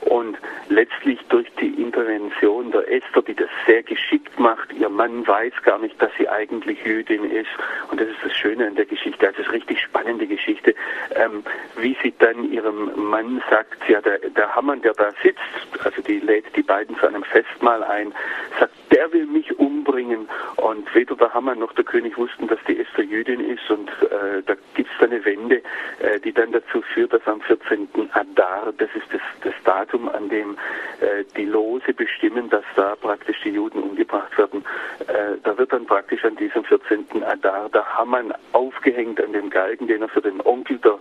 Und 0.00 0.36
letztlich 0.68 1.20
durch 1.28 1.46
die 1.60 1.80
Intervention 1.80 2.70
der 2.72 2.90
Esther, 2.90 3.22
die 3.22 3.34
das 3.34 3.48
sehr 3.66 3.82
geschickt 3.82 4.38
macht, 4.38 4.72
ihr 4.72 4.88
Mann 4.88 5.26
weiß 5.26 5.52
gar 5.64 5.78
nicht, 5.78 6.00
dass 6.00 6.10
sie 6.18 6.28
eigentlich 6.28 6.84
Jüdin 6.84 7.24
ist. 7.24 7.50
Und 7.90 8.00
das 8.00 8.08
ist 8.08 8.18
das 8.24 8.36
Schöne 8.36 8.66
an 8.66 8.74
der 8.74 8.86
Geschichte, 8.86 9.26
also 9.26 9.40
es 9.40 9.46
ist 9.46 9.52
richtig 9.52 9.80
spannende 9.80 10.26
Geschichte, 10.26 10.74
ähm, 11.14 11.44
wie 11.76 11.96
sie 12.02 12.12
dann 12.18 12.50
ihrem 12.50 12.90
Mann 12.96 13.42
sagt, 13.50 13.88
ja 13.88 14.00
der, 14.00 14.18
der 14.18 14.54
Hamann, 14.54 14.82
der 14.82 14.92
da 14.94 15.10
sitzt, 15.22 15.40
also 15.84 16.02
die 16.02 16.20
lädt 16.20 16.44
die 16.56 16.62
beiden 16.62 16.96
zu 16.98 17.06
einem 17.06 17.22
Festmahl 17.24 17.82
ein, 17.84 18.11
sagt, 18.58 18.72
der 18.92 19.12
will 19.12 19.26
mich 19.26 19.58
umbringen 19.58 20.28
und 20.56 20.94
weder 20.94 21.16
der 21.16 21.32
Haman 21.32 21.58
noch 21.58 21.72
der 21.72 21.84
König 21.84 22.16
wussten, 22.18 22.46
dass 22.46 22.58
die 22.68 22.78
Esther 22.78 23.04
Jüdin 23.04 23.40
ist 23.40 23.70
und 23.70 23.88
äh, 23.88 24.42
da 24.44 24.54
gibt 24.74 24.90
es 24.94 25.04
eine 25.04 25.24
Wende, 25.24 25.62
äh, 26.00 26.20
die 26.20 26.32
dann 26.32 26.52
dazu 26.52 26.82
führt, 26.94 27.12
dass 27.12 27.26
am 27.26 27.40
14. 27.40 27.88
Adar, 28.12 28.72
das 28.76 28.88
ist 28.94 29.06
das, 29.12 29.20
das 29.42 29.54
Datum, 29.64 30.08
an 30.08 30.28
dem 30.28 30.56
äh, 31.00 31.24
die 31.36 31.46
Lose 31.46 31.92
bestimmen, 31.94 32.50
dass 32.50 32.64
da 32.76 32.94
praktisch 32.96 33.40
die 33.44 33.50
Juden 33.50 33.82
umgebracht 33.82 34.36
werden, 34.36 34.64
äh, 35.08 35.38
da 35.42 35.56
wird 35.56 35.72
dann 35.72 35.86
praktisch 35.86 36.24
an 36.24 36.36
diesem 36.36 36.64
14. 36.64 37.22
Adar 37.24 37.68
der 37.70 37.86
Haman 37.96 38.32
aufgehängt 38.52 39.22
an 39.22 39.32
dem 39.32 39.50
Galgen, 39.50 39.86
den 39.86 40.02
er 40.02 40.08
für 40.08 40.22
den 40.22 40.40
Onkel 40.42 40.78
der, 40.78 40.98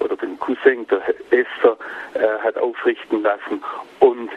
oder 0.00 0.16
den 0.16 0.38
Cousin 0.38 0.86
der 0.88 1.02
Esther 1.30 1.76
äh, 2.14 2.38
hat 2.42 2.56
aufrichten 2.56 3.22
lassen 3.22 3.62
und 4.00 4.30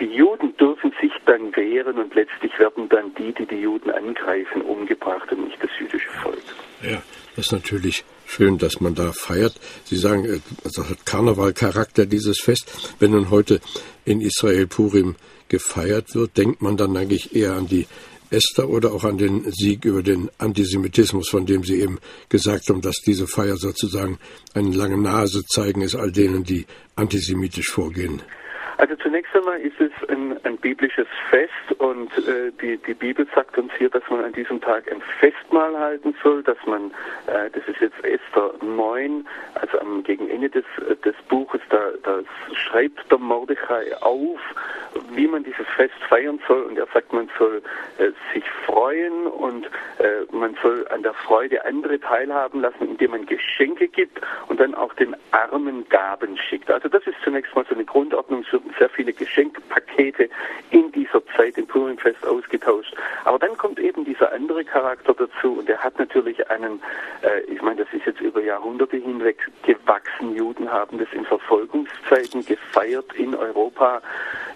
die 0.00 0.14
Juden 0.14 0.56
dürfen 0.56 0.92
sich 1.00 1.12
dann 1.26 1.54
wehren 1.54 1.98
und 1.98 2.14
letztlich 2.14 2.58
werden 2.58 2.88
dann 2.88 3.14
die, 3.14 3.32
die 3.32 3.46
die 3.46 3.60
Juden 3.60 3.90
angreifen, 3.90 4.62
umgebracht 4.62 5.30
und 5.32 5.44
nicht 5.44 5.62
das 5.62 5.70
jüdische 5.78 6.10
Volk. 6.22 6.42
Ja, 6.82 7.02
das 7.36 7.46
ist 7.46 7.52
natürlich 7.52 8.04
schön, 8.26 8.58
dass 8.58 8.80
man 8.80 8.94
da 8.94 9.12
feiert. 9.12 9.54
Sie 9.84 9.96
sagen, 9.96 10.24
äh, 10.24 10.40
also 10.64 10.88
hat 10.88 11.04
Karnevalcharakter 11.06 12.06
dieses 12.06 12.40
Fest. 12.40 12.94
Wenn 12.98 13.12
nun 13.12 13.30
heute 13.30 13.60
in 14.04 14.20
Israel 14.20 14.66
Purim 14.66 15.16
gefeiert 15.48 16.14
wird, 16.14 16.36
denkt 16.36 16.62
man 16.62 16.76
dann 16.76 16.96
eigentlich 16.96 17.34
eher 17.34 17.54
an 17.54 17.66
die 17.66 17.86
Esther 18.30 18.68
oder 18.68 18.92
auch 18.92 19.04
an 19.04 19.16
den 19.16 19.50
Sieg 19.52 19.84
über 19.84 20.02
den 20.02 20.30
Antisemitismus, 20.38 21.30
von 21.30 21.46
dem 21.46 21.64
Sie 21.64 21.80
eben 21.80 21.98
gesagt 22.28 22.68
haben, 22.68 22.82
dass 22.82 22.96
diese 22.96 23.26
Feier 23.26 23.56
sozusagen 23.56 24.18
eine 24.54 24.74
lange 24.74 24.98
Nase 24.98 25.44
zeigen 25.46 25.80
ist 25.80 25.94
all 25.94 26.12
denen, 26.12 26.44
die 26.44 26.66
antisemitisch 26.94 27.70
vorgehen. 27.70 28.22
Also 28.78 28.94
zunächst 28.94 29.34
einmal 29.34 29.60
ist 29.60 29.80
es 29.80 29.90
ein, 30.08 30.38
ein 30.44 30.56
biblisches 30.56 31.08
Fest 31.30 31.50
und 31.78 32.16
äh, 32.16 32.52
die, 32.62 32.76
die 32.76 32.94
Bibel 32.94 33.26
sagt 33.34 33.58
uns 33.58 33.72
hier, 33.76 33.90
dass 33.90 34.04
man 34.08 34.24
an 34.24 34.32
diesem 34.32 34.60
Tag 34.60 34.90
ein 34.90 35.02
Festmahl 35.18 35.76
halten 35.76 36.14
soll, 36.22 36.44
dass 36.44 36.58
man, 36.64 36.92
äh, 37.26 37.50
das 37.50 37.66
ist 37.66 37.80
jetzt 37.80 37.98
Esther 38.04 38.54
9, 38.62 39.26
also 39.54 39.80
am 39.80 40.04
gegen 40.04 40.30
Ende 40.30 40.48
des, 40.48 40.64
des 41.04 41.16
Buches, 41.28 41.60
da, 41.70 41.90
da 42.04 42.20
schreibt 42.52 43.10
der 43.10 43.18
Mordechai 43.18 43.96
auf, 44.00 44.38
wie 45.10 45.26
man 45.26 45.42
dieses 45.42 45.66
Fest 45.74 45.98
feiern 46.08 46.38
soll 46.46 46.62
und 46.62 46.78
er 46.78 46.86
sagt, 46.94 47.12
man 47.12 47.28
soll 47.36 47.60
äh, 47.98 48.10
sich 48.32 48.44
freuen 48.64 49.26
und 49.26 49.66
äh, 49.98 50.24
man 50.30 50.56
soll 50.62 50.86
an 50.88 51.02
der 51.02 51.14
Freude 51.14 51.64
andere 51.64 51.98
teilhaben 51.98 52.60
lassen, 52.60 52.88
indem 52.88 53.10
man 53.10 53.26
Geschenke 53.26 53.88
gibt 53.88 54.20
und 54.46 54.60
dann 54.60 54.76
auch 54.76 54.94
den 54.94 55.16
Armen 55.32 55.88
Gaben 55.88 56.36
schickt. 56.36 56.70
Also 56.70 56.88
das 56.88 57.04
ist 57.08 57.16
zunächst 57.24 57.54
mal 57.56 57.64
so 57.68 57.74
eine 57.74 57.84
Grundordnung, 57.84 58.44
es 58.46 58.52
sehr 58.78 58.88
viele 58.88 59.12
Geschenkpakete 59.12 60.28
in 60.70 60.92
dieser 60.92 61.24
Zeit 61.36 61.56
im 61.56 61.66
Purimfest 61.66 62.26
ausgetauscht. 62.26 62.94
Aber 63.24 63.38
dann 63.38 63.56
kommt 63.56 63.78
eben 63.78 64.04
dieser 64.04 64.32
andere 64.32 64.64
Charakter 64.64 65.14
dazu 65.14 65.58
und 65.58 65.68
der 65.68 65.78
hat 65.78 65.98
natürlich 65.98 66.48
einen, 66.50 66.80
äh, 67.22 67.40
ich 67.52 67.62
meine, 67.62 67.84
das 67.84 67.92
ist 67.92 68.06
jetzt 68.06 68.20
über 68.20 68.42
Jahrhunderte 68.42 68.96
hinweg 68.96 69.38
gewachsen. 69.62 70.34
Juden 70.34 70.70
haben 70.70 70.98
das 70.98 71.08
in 71.12 71.24
Verfolgungszeiten 71.24 72.44
gefeiert 72.44 73.12
in 73.14 73.34
Europa. 73.34 74.02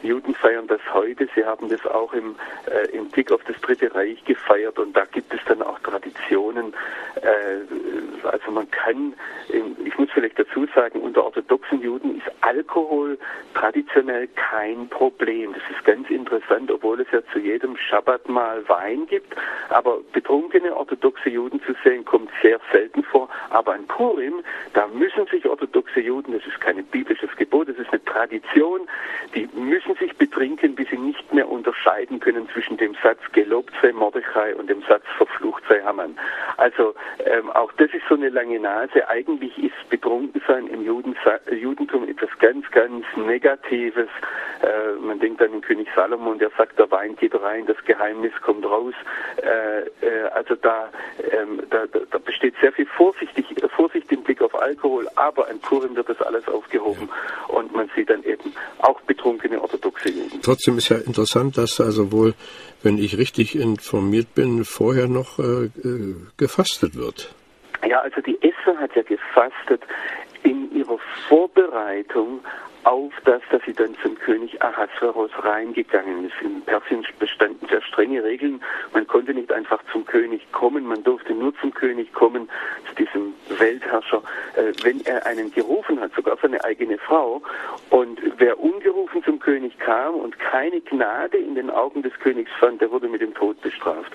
Juden 0.03 0.35
feiern 0.35 0.67
das 0.67 0.81
heute. 0.93 1.29
Sie 1.35 1.45
haben 1.45 1.69
das 1.69 1.85
auch 1.87 2.13
im, 2.13 2.35
äh, 2.67 2.89
im 2.97 3.09
Blick 3.09 3.31
auf 3.31 3.43
das 3.45 3.61
Dritte 3.61 3.95
Reich 3.95 4.23
gefeiert 4.25 4.79
und 4.79 4.97
da 4.97 5.05
gibt 5.05 5.33
es 5.33 5.41
dann 5.47 5.63
auch 5.63 5.79
Traditionen. 5.81 6.75
Äh, 7.17 8.27
also 8.27 8.51
man 8.51 8.71
kann, 8.71 9.15
ich 9.49 9.99
muss 9.99 10.11
vielleicht 10.13 10.39
dazu 10.39 10.67
sagen, 10.75 11.01
unter 11.01 11.25
orthodoxen 11.25 11.81
Juden 11.83 12.17
ist 12.19 12.31
Alkohol 12.41 13.19
traditionell 13.55 14.02
kein 14.35 14.89
Problem. 14.89 15.53
Das 15.53 15.63
ist 15.71 15.85
ganz 15.85 16.09
interessant, 16.11 16.71
obwohl 16.71 17.01
es 17.01 17.07
ja 17.13 17.21
zu 17.33 17.39
jedem 17.39 17.77
Schabbat 17.77 18.29
mal 18.29 18.67
Wein 18.69 19.07
gibt. 19.07 19.35
Aber 19.69 19.99
betrunkene 20.13 20.75
orthodoxe 20.77 21.29
Juden 21.29 21.61
zu 21.63 21.75
sehen, 21.85 22.05
kommt 22.05 22.31
sehr 22.43 22.59
selten 22.73 23.03
vor. 23.03 23.29
Aber 23.51 23.75
an 23.75 23.87
Purim, 23.87 24.43
da 24.75 24.87
müssen 24.89 25.27
sich 25.27 25.47
orthodoxe 25.47 26.01
Juden, 26.01 26.33
das 26.33 26.47
ist 26.47 26.61
kein 26.61 26.85
biblisches 26.87 27.31
Gebot, 27.37 27.69
das 27.69 27.79
ist 27.79 27.91
eine 27.91 28.05
Tradition, 28.05 28.81
die 29.35 29.49
müssen 29.55 29.95
sich 29.97 30.17
betrinken, 30.17 30.75
bis 30.75 30.89
sie 30.89 30.99
nicht 30.99 31.33
mehr 31.33 31.49
unterscheiden 31.49 32.21
können 32.21 32.49
zwischen 32.51 32.77
dem 32.77 32.95
Satz 33.03 33.21
gelobt 33.33 33.73
sei 33.81 33.93
Mordechai 33.93 34.55
und 34.55 34.69
dem 34.69 34.83
Satz 34.83 35.05
verflucht 35.17 35.63
sei 35.69 35.81
Haman. 35.83 36.17
Also 36.57 36.95
ähm, 37.25 37.51
auch 37.51 37.73
das 37.73 37.93
ist 37.93 38.03
so 38.09 38.15
eine 38.15 38.29
lange 38.29 38.59
Nase. 38.61 39.09
Eigentlich 39.09 39.57
ist 39.59 39.73
Betrunkensein 39.91 40.67
im 40.69 40.85
Judentum 40.85 42.09
etwas 42.09 42.31
ganz, 42.39 42.71
ganz 42.71 43.05
Negatives. 43.17 43.92
Äh, 44.01 45.01
man 45.01 45.19
denkt 45.19 45.43
an 45.43 45.51
den 45.51 45.61
König 45.61 45.89
Salomon, 45.95 46.39
der 46.39 46.51
sagt, 46.57 46.79
der 46.79 46.91
Wein 46.91 47.17
geht 47.17 47.35
rein, 47.35 47.67
das 47.67 47.77
Geheimnis 47.85 48.33
kommt 48.43 48.65
raus. 48.65 48.95
Äh, 49.43 50.07
äh, 50.07 50.29
also 50.35 50.55
da, 50.55 50.89
ähm, 51.33 51.63
da, 51.71 51.87
da, 51.87 52.19
besteht 52.19 52.55
sehr 52.61 52.73
viel 52.73 52.87
Vorsichtig, 52.87 53.47
Vorsicht 53.75 54.13
im 54.13 54.23
Blick 54.23 54.41
auf 54.41 54.55
Alkohol, 54.55 55.09
aber 55.17 55.49
an 55.49 55.59
Purim 55.61 55.97
wird 55.97 56.09
das 56.09 56.21
alles 56.23 56.47
aufgehoben 56.47 57.09
ja. 57.09 57.55
und 57.57 57.75
man 57.75 57.91
sieht 57.97 58.11
dann 58.11 58.23
eben 58.23 58.55
auch 58.79 59.01
betrunkene 59.03 59.61
orthodoxe 59.61 60.11
Juden. 60.11 60.41
Trotzdem 60.43 60.79
ist 60.79 60.89
ja 60.89 60.99
interessant, 60.99 61.59
dass 61.59 61.81
also 61.81 62.13
wohl, 62.13 62.35
wenn 62.83 62.99
ich 62.99 63.19
richtig 63.19 63.59
informiert 63.59 64.35
bin, 64.35 64.65
vorher 64.65 65.09
noch 65.09 65.39
äh, 65.39 65.65
äh 65.65 66.15
gefastet 66.37 66.97
wird. 66.97 67.35
Ja, 67.87 68.01
also 68.01 68.21
die 68.21 68.37
Esther 68.43 68.79
hat 68.79 68.95
ja 68.95 69.03
gefastet 69.03 69.83
in 70.45 70.71
ihrer 70.73 70.99
Vorbereitung 71.29 72.41
auf 72.85 73.13
das, 73.25 73.43
dass 73.51 73.63
sie 73.65 73.73
dann 73.73 73.97
zum 74.03 74.17
König 74.17 74.61
Ahasveros 74.63 75.31
reingegangen 75.39 76.27
ist. 76.27 76.35
In 76.43 76.63
Persien 76.63 77.07
bestanden 77.19 77.67
sehr 77.69 77.83
strenge 77.83 78.23
Regeln. 78.23 78.63
Man 78.93 79.07
konnte 79.07 79.35
nicht 79.35 79.53
einfach 79.53 79.83
zum 79.93 80.05
König 80.05 80.51
kommen, 80.53 80.87
man 80.87 81.03
durfte 81.05 81.35
nur 81.35 81.55
zum 81.59 81.73
König 81.73 82.13
kommen, 82.13 82.49
zu 82.89 82.95
diesem 83.05 83.35
Weltherrscher, 83.59 84.23
äh, 84.57 84.73
wenn 84.83 85.01
er 85.05 85.27
einen 85.27 85.53
gerufen 85.53 86.01
hat, 86.01 86.13
sogar 86.15 86.37
seine 86.41 86.63
eigene 86.65 86.99
Frau. 86.99 87.43
Und 87.91 88.21
wer 88.39 88.59
ungerufen 88.59 89.23
zum 89.25 89.39
König 89.39 89.79
kam 89.79 90.15
und 90.15 90.39
keine 90.39 90.81
Gnade 90.81 91.39
in 91.39 91.55
den 91.55 91.71
Augen 91.71 92.03
des 92.03 92.13
Königs 92.21 92.51
fand, 92.59 92.81
der 92.81 92.91
wurde 92.91 93.09
mit 93.09 93.21
dem 93.21 93.35
Tod 93.35 93.61
bestraft. 93.63 94.13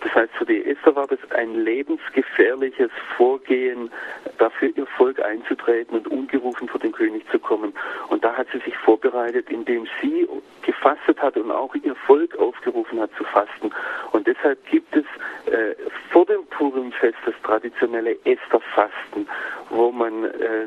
Das 0.00 0.14
heißt, 0.14 0.32
für 0.34 0.46
die 0.46 0.64
Esther 0.64 0.94
war 0.94 1.06
das 1.06 1.18
ein 1.30 1.54
lebensgefährliches 1.64 2.90
Vorgehen, 3.16 3.90
dafür 4.38 4.70
ihr 4.76 4.86
Volk 4.86 5.20
einzutreten 5.20 5.98
und 5.98 6.08
ungerufen 6.08 6.68
vor 6.68 6.80
den 6.80 6.92
König 6.92 7.28
zu 7.30 7.38
kommen. 7.38 7.72
Und 8.08 8.24
da 8.24 8.34
hat 8.34 8.46
sie 8.52 8.58
sich 8.60 8.76
vorbereitet, 8.78 9.50
indem 9.50 9.86
sie 10.00 10.26
gefastet 10.62 11.20
hat 11.20 11.36
und 11.36 11.50
auch 11.50 11.74
ihr 11.74 11.94
Volk 11.94 12.36
aufgerufen 12.38 13.00
hat 13.00 13.10
zu 13.16 13.24
fasten. 13.24 13.70
Und 14.12 14.26
deshalb 14.26 14.58
gibt 14.66 14.94
es 14.96 15.04
äh, 15.52 15.74
vor 16.10 16.26
dem 16.26 16.44
Purimfest 16.46 17.18
das 17.24 17.34
traditionelle 17.42 18.16
Estherfasten, 18.24 19.28
wo 19.70 19.90
man 19.90 20.24
äh, 20.24 20.66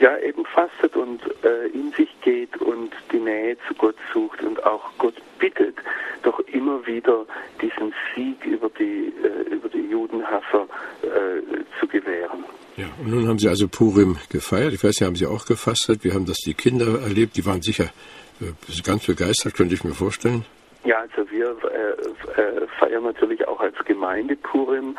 ja 0.00 0.16
eben 0.18 0.44
fastet 0.46 0.96
und 0.96 1.20
äh, 1.44 1.66
in 1.68 1.92
sich 1.92 2.08
geht 2.22 2.56
und 2.60 2.92
die 3.12 3.20
Nähe 3.20 3.56
zu 3.66 3.74
Gott 3.74 3.96
sucht 4.12 4.42
und 4.42 4.64
auch 4.64 4.90
Gott 4.98 5.14
bittet, 5.38 5.76
doch 6.22 6.40
immer 6.40 6.84
wieder 6.86 7.26
diesen 7.60 7.94
Sieg 8.14 8.44
über 8.44 8.68
die, 8.78 9.12
äh, 9.22 9.54
über 9.54 9.68
die 9.68 9.88
Judenhasser 9.88 10.66
äh, 11.02 11.78
zu 11.80 11.86
gewähren. 11.86 12.44
Ja, 12.78 12.86
und 13.00 13.10
nun 13.10 13.26
haben 13.26 13.40
Sie 13.40 13.48
also 13.48 13.66
Purim 13.66 14.18
gefeiert. 14.28 14.72
Ich 14.72 14.84
weiß, 14.84 14.94
Sie 14.98 15.04
haben 15.04 15.16
Sie 15.16 15.26
auch 15.26 15.46
gefastet. 15.46 16.04
Wir 16.04 16.14
haben 16.14 16.26
das 16.26 16.36
die 16.36 16.54
Kinder 16.54 17.00
erlebt. 17.00 17.36
Die 17.36 17.44
waren 17.44 17.60
sicher 17.60 17.92
äh, 18.40 18.82
ganz 18.82 19.04
begeistert, 19.04 19.54
könnte 19.54 19.74
ich 19.74 19.82
mir 19.82 19.94
vorstellen. 19.94 20.44
Ja, 20.84 21.00
also 21.00 21.28
wir 21.30 21.56
äh, 21.64 22.40
äh, 22.40 22.66
feiern 22.78 23.02
natürlich 23.02 23.46
auch 23.48 23.60
als 23.60 23.74
Gemeinde 23.84 24.36
Purim. 24.36 24.96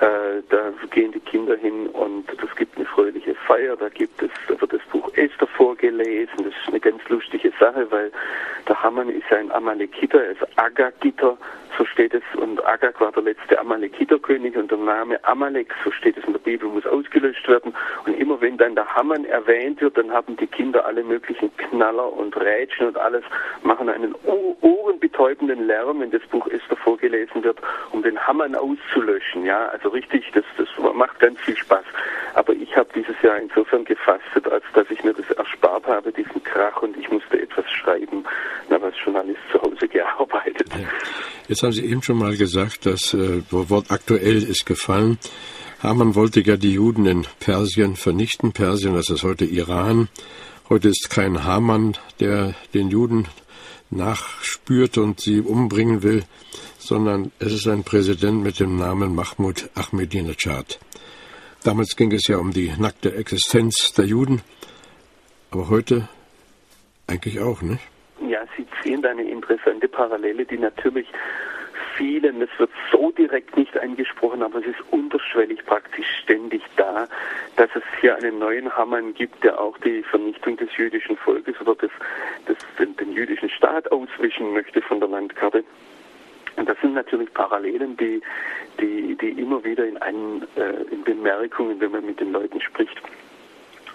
Äh, 0.00 0.42
da 0.48 0.72
gehen 0.90 1.12
die 1.12 1.20
Kinder 1.20 1.54
hin 1.56 1.86
und 1.88 2.24
es 2.42 2.56
gibt 2.56 2.76
eine 2.76 2.86
fröhliche 2.86 3.34
Feier. 3.34 3.76
Da 3.76 3.88
gibt 3.90 4.22
es, 4.22 4.30
da 4.48 4.58
wird 4.60 4.72
das 4.72 4.80
Buch 4.90 5.10
Esther 5.14 5.46
vorgelesen. 5.46 6.36
Das 6.38 6.54
ist 6.54 6.68
eine 6.68 6.80
ganz 6.80 7.06
lustige 7.08 7.52
Sache, 7.60 7.86
weil 7.90 8.10
der 8.66 8.82
Haman 8.82 9.10
ist 9.10 9.30
ein 9.30 9.52
Amalekiter, 9.52 10.24
er 10.24 10.30
ist 10.32 10.46
Agagiter, 10.56 11.36
so 11.76 11.84
steht 11.84 12.14
es. 12.14 12.22
Und 12.40 12.64
Agag 12.66 12.98
war 13.00 13.12
der 13.12 13.22
letzte 13.22 13.58
Amalekiterkönig 13.58 14.56
und 14.56 14.70
der 14.70 14.78
Name 14.78 15.22
Amalek, 15.24 15.74
so 15.84 15.90
steht 15.90 16.16
es 16.16 16.24
in 16.24 16.32
der 16.32 16.40
Bibel, 16.40 16.68
muss 16.68 16.86
ausgelöscht 16.86 17.46
werden. 17.48 17.74
Und 18.06 18.18
immer 18.18 18.40
wenn 18.40 18.56
dann 18.56 18.74
der 18.74 18.86
Haman 18.94 19.26
erwähnt 19.26 19.80
wird, 19.82 19.98
dann 19.98 20.10
haben 20.10 20.36
die 20.38 20.46
Kinder 20.46 20.86
alle 20.86 21.04
möglichen 21.04 21.54
Knaller 21.58 22.10
und 22.12 22.36
Rätschen 22.36 22.88
und 22.88 22.96
alles, 22.96 23.24
machen 23.62 23.88
einen 23.88 24.14
ohrenbetäubenden 25.18 25.66
Lärm, 25.66 26.00
wenn 26.00 26.10
das 26.10 26.22
Buch 26.30 26.46
Esther 26.48 26.76
vorgelesen 26.76 27.42
wird, 27.42 27.58
um 27.92 28.02
den 28.02 28.18
Haman 28.18 28.54
auszulöschen. 28.54 29.44
Ja, 29.44 29.66
also 29.68 29.88
richtig, 29.88 30.24
das, 30.32 30.44
das 30.56 30.68
macht 30.94 31.18
ganz 31.18 31.40
viel 31.40 31.56
Spaß. 31.56 31.84
Aber 32.34 32.52
ich 32.52 32.76
habe 32.76 32.88
dieses 32.94 33.20
Jahr 33.22 33.38
insofern 33.38 33.84
gefastet, 33.84 34.48
als 34.50 34.64
dass 34.74 34.90
ich 34.90 35.02
mir 35.04 35.14
das 35.14 35.30
erspart 35.30 35.86
habe, 35.86 36.12
diesen 36.12 36.42
Krach, 36.42 36.82
und 36.82 36.96
ich 36.96 37.10
musste 37.10 37.40
etwas 37.40 37.64
schreiben, 37.70 38.24
na, 38.68 38.80
was 38.80 38.94
Journalist 39.04 39.40
zu 39.50 39.60
Hause 39.60 39.88
gearbeitet. 39.88 40.68
Jetzt 41.48 41.62
haben 41.62 41.72
Sie 41.72 41.86
eben 41.86 42.02
schon 42.02 42.18
mal 42.18 42.36
gesagt, 42.36 42.86
das 42.86 43.14
äh, 43.14 43.42
Wort 43.50 43.90
aktuell 43.90 44.42
ist 44.42 44.66
gefallen. 44.66 45.18
Haman 45.82 46.14
wollte 46.14 46.40
ja 46.40 46.56
die 46.56 46.74
Juden 46.74 47.06
in 47.06 47.26
Persien 47.40 47.96
vernichten. 47.96 48.52
Persien, 48.52 48.94
das 48.94 49.08
ist 49.10 49.22
heute 49.22 49.44
Iran. 49.44 50.08
Heute 50.68 50.88
ist 50.88 51.08
kein 51.08 51.44
Haman, 51.44 51.96
der 52.20 52.54
den 52.74 52.90
Juden 52.90 53.26
nachspürt 53.90 54.98
und 54.98 55.20
sie 55.20 55.40
umbringen 55.40 56.02
will, 56.02 56.24
sondern 56.78 57.32
es 57.38 57.52
ist 57.52 57.66
ein 57.66 57.84
Präsident 57.84 58.42
mit 58.42 58.60
dem 58.60 58.76
Namen 58.76 59.14
Mahmoud 59.14 59.70
Ahmadinejad. 59.74 60.78
Damals 61.64 61.96
ging 61.96 62.12
es 62.12 62.26
ja 62.28 62.38
um 62.38 62.52
die 62.52 62.72
nackte 62.78 63.14
Existenz 63.14 63.92
der 63.92 64.06
Juden, 64.06 64.42
aber 65.50 65.68
heute 65.68 66.08
eigentlich 67.06 67.40
auch, 67.40 67.62
nicht? 67.62 67.82
Ja, 68.28 68.40
Sie 68.56 68.66
ziehen 68.82 69.02
da 69.02 69.10
eine 69.10 69.28
interessante 69.28 69.88
Parallele, 69.88 70.44
die 70.44 70.58
natürlich 70.58 71.06
vielen, 71.98 72.40
es 72.40 72.48
wird 72.58 72.70
so 72.90 73.10
direkt 73.10 73.56
nicht 73.56 73.76
angesprochen, 73.78 74.42
aber 74.42 74.60
es 74.60 74.66
ist 74.66 74.80
unterschwellig 74.90 75.64
praktisch 75.66 76.06
ständig 76.22 76.62
da, 76.76 77.06
dass 77.56 77.68
es 77.74 77.82
hier 78.00 78.16
einen 78.16 78.38
neuen 78.38 78.74
Hamann 78.74 79.12
gibt, 79.14 79.42
der 79.44 79.60
auch 79.60 79.76
die 79.78 80.02
Vernichtung 80.04 80.56
des 80.56 80.74
jüdischen 80.76 81.16
Volkes 81.16 81.60
oder 81.60 81.74
des, 81.74 81.90
des, 82.46 82.56
den, 82.78 82.96
den 82.96 83.12
jüdischen 83.12 83.50
Staat 83.50 83.90
auswischen 83.92 84.54
möchte 84.54 84.80
von 84.80 85.00
der 85.00 85.08
Landkarte. 85.08 85.64
Und 86.56 86.68
das 86.68 86.80
sind 86.80 86.94
natürlich 86.94 87.32
Parallelen, 87.34 87.96
die, 87.96 88.20
die, 88.80 89.16
die 89.16 89.40
immer 89.40 89.62
wieder 89.64 89.86
in, 89.86 89.96
einen, 89.98 90.42
äh, 90.56 90.82
in 90.90 91.04
Bemerkungen, 91.04 91.80
wenn 91.80 91.90
man 91.90 92.06
mit 92.06 92.20
den 92.20 92.32
Leuten 92.32 92.60
spricht, 92.60 93.00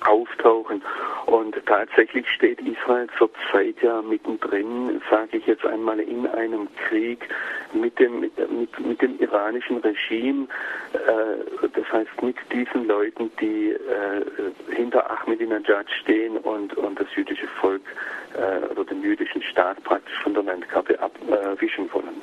auftauchen. 0.07 0.81
Und 1.25 1.55
tatsächlich 1.65 2.27
steht 2.29 2.59
Israel 2.61 3.07
zurzeit 3.17 3.75
ja 3.81 4.01
mittendrin, 4.01 5.01
sage 5.09 5.37
ich 5.37 5.45
jetzt 5.47 5.65
einmal, 5.65 5.99
in 5.99 6.27
einem 6.27 6.67
Krieg 6.87 7.27
mit 7.73 7.97
dem, 7.97 8.21
mit, 8.21 8.79
mit 8.85 9.01
dem 9.01 9.19
iranischen 9.19 9.77
Regime. 9.77 10.47
Äh, 10.93 11.67
das 11.73 11.91
heißt 11.91 12.21
mit 12.21 12.35
diesen 12.51 12.87
Leuten, 12.87 13.31
die 13.39 13.71
äh, 13.71 14.75
hinter 14.75 15.09
Ahmadinejad 15.09 15.89
stehen 16.01 16.37
und, 16.37 16.75
und 16.77 16.99
das 16.99 17.07
jüdische 17.15 17.47
Volk 17.61 17.81
äh, 18.35 18.65
oder 18.71 18.85
den 18.85 19.01
jüdischen 19.01 19.41
Staat 19.43 19.83
praktisch 19.83 20.17
von 20.21 20.33
der 20.33 20.43
Landkarte 20.43 20.99
abwischen 20.99 21.91
wollen. 21.93 22.21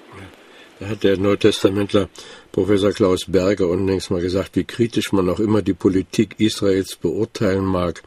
Da 0.81 0.89
hat 0.89 1.05
der 1.05 1.19
Neutestamentler 1.19 2.09
Professor 2.53 2.93
Klaus 2.93 3.27
Berger 3.29 3.69
unlängst 3.69 4.11
mal 4.11 4.23
gesagt, 4.23 4.57
wie 4.57 4.65
kritisch 4.65 5.13
man 5.13 5.29
auch 5.29 5.39
immer 5.39 5.61
die 5.61 5.75
Politik 5.75 6.37
Israels 6.39 6.97
beurteilen 6.97 7.67
mag. 7.67 8.03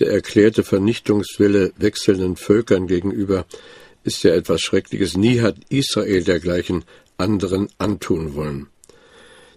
Der 0.00 0.10
erklärte 0.10 0.64
Vernichtungswille 0.64 1.72
wechselnden 1.76 2.36
Völkern 2.36 2.86
gegenüber 2.86 3.44
ist 4.04 4.22
ja 4.22 4.32
etwas 4.32 4.62
Schreckliches. 4.62 5.18
Nie 5.18 5.40
hat 5.40 5.56
Israel 5.68 6.24
dergleichen 6.24 6.86
anderen 7.18 7.68
antun 7.76 8.34
wollen. 8.34 8.68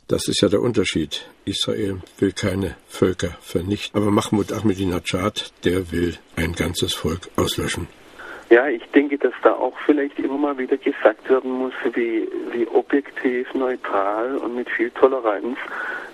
Das 0.10 0.28
ist 0.28 0.42
ja 0.42 0.50
der 0.50 0.62
Unterschied. 0.62 1.26
Israel 1.46 2.02
will 2.20 2.34
keine 2.34 2.76
Völker 2.90 3.38
vernichten. 3.42 3.98
Aber 3.98 4.12
Mahmoud 4.12 4.52
Ahmadinejad, 4.52 5.54
der 5.64 5.94
will 5.94 6.18
ein 6.36 6.52
ganzes 6.52 6.94
Volk 6.96 7.30
auslöschen. 7.38 7.88
Ja, 8.52 8.68
ich 8.68 8.84
denke, 8.92 9.18
dass 9.18 9.32
da 9.44 9.54
auch 9.54 9.78
vielleicht 9.86 10.20
immer 10.20 10.38
mal 10.38 10.58
wieder 10.58 10.76
gesagt 10.76 11.30
werden 11.30 11.52
muss, 11.52 11.72
wie, 11.94 12.28
wie 12.52 12.68
objektiv, 12.68 13.48
neutral 13.54 14.36
und 14.36 14.58
mit 14.58 14.70
viel 14.70 14.90
Toleranz 14.90 15.58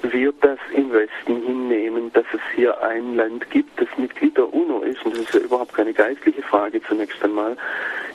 wir 0.02 0.34
das 0.42 0.60
im 0.74 0.92
Westen 0.92 1.42
hinnehmen, 1.42 2.12
dass 2.14 2.26
es 2.34 2.42
hier 2.56 2.82
ein 2.82 3.16
Land 3.16 3.50
gibt, 3.50 3.80
das 3.80 3.88
Mitglied 3.98 4.38
der 4.38 4.54
UNO 4.54 4.82
ist. 4.82 5.04
Und 5.06 5.14
das 5.14 5.24
ist 5.24 5.34
ja 5.34 5.40
überhaupt 5.42 5.74
keine 5.74 5.94
geistliche 5.94 6.42
Frage 6.42 6.82
zunächst 6.84 7.24
einmal. 7.24 7.58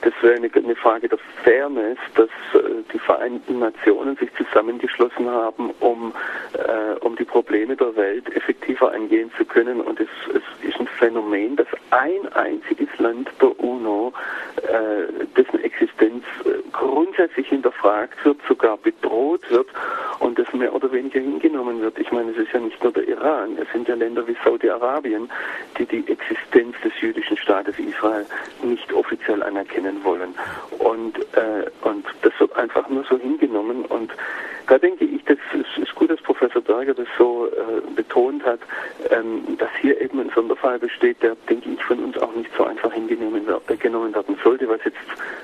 Das 0.02 0.12
wäre 0.20 0.34
eine, 0.34 0.50
eine 0.52 0.74
Frage 0.74 1.08
der 1.08 1.18
Fairness, 1.44 1.98
dass 2.16 2.28
äh, 2.54 2.82
die 2.92 2.98
Vereinten 2.98 3.60
Nationen 3.60 4.16
sich 4.16 4.30
zusammengeschlossen 4.34 5.28
haben, 5.28 5.70
um, 5.78 6.12
äh, 6.54 6.98
um 7.00 7.14
die 7.16 7.24
Probleme 7.24 7.76
der 7.76 7.94
Welt 7.94 8.34
effektiver 8.34 8.92
angehen 8.92 9.30
zu 9.38 9.44
können. 9.44 9.80
Und 9.80 10.00
es, 10.00 10.08
es 10.34 10.68
ist 10.68 10.80
ein 10.80 10.88
Phänomen, 10.88 11.54
dass 11.54 11.68
ein 11.90 12.32
einziges 12.32 12.88
Land 12.98 13.28
der 13.40 13.58
UNO, 13.60 14.12
äh, 14.56 15.24
dessen 15.36 15.62
Existenz 15.62 16.24
äh, 16.44 16.50
grundsätzlich 16.72 17.48
hinterfragt 17.48 18.24
wird, 18.24 18.38
sogar 18.48 18.76
bedroht 18.78 19.48
wird 19.50 19.68
und 20.18 20.38
das 20.38 20.52
mehr 20.52 20.74
oder 20.74 20.90
weniger 20.90 21.20
hingenommen 21.20 21.71
wird. 21.80 21.98
Ich 21.98 22.10
meine, 22.12 22.30
es 22.32 22.36
ist 22.36 22.52
ja 22.52 22.60
nicht 22.60 22.82
nur 22.82 22.92
der 22.92 23.06
Iran, 23.08 23.56
es 23.58 23.70
sind 23.72 23.88
ja 23.88 23.94
Länder 23.94 24.26
wie 24.26 24.37
Saudi-Arabien, 24.44 25.30
die 25.78 25.87
die 25.87 26.04
Existenz 26.11 26.76
des 26.85 26.92
jüdischen 27.00 27.37
Staates 27.37 27.78
Israel 27.78 28.26
nicht 28.62 28.92
offiziell 28.92 29.42
anerkennen 29.42 30.02
wollen. 30.04 30.35
Und, 30.78 31.18
äh, 31.37 31.70
und 31.82 32.04
das 32.22 32.32
wird 32.38 32.54
einfach 32.56 32.88
nur 32.88 33.04
so 33.04 33.18
hingenommen 33.18 33.85
und 33.87 34.12
da 34.66 34.78
denke 34.78 35.04
ich, 35.04 35.22
das 35.24 35.38
ist, 35.52 35.82
ist 35.82 35.94
gut, 35.94 36.11
dass 36.11 36.20
Professor 36.22 36.62
Berger 36.62 36.94
das 36.94 37.08
so 37.18 37.46
äh, 37.48 37.80
betont 37.94 38.44
hat, 38.44 38.61
ähm, 39.11 39.56
dass 39.58 39.68
hier 39.80 40.00
eben 40.00 40.20
ein 40.20 40.30
Sonderfall 40.35 40.78
besteht, 40.78 41.22
der, 41.22 41.37
denke 41.48 41.68
ich, 41.68 41.82
von 41.85 41.98
uns 41.98 42.16
auch 42.18 42.35
nicht 42.35 42.50
so 42.56 42.64
einfach 42.64 42.92
hingenommen 42.92 43.46
genommen 43.80 44.14
werden 44.14 44.37
sollte, 44.42 44.68
was 44.68 44.80
jetzt 44.85 44.96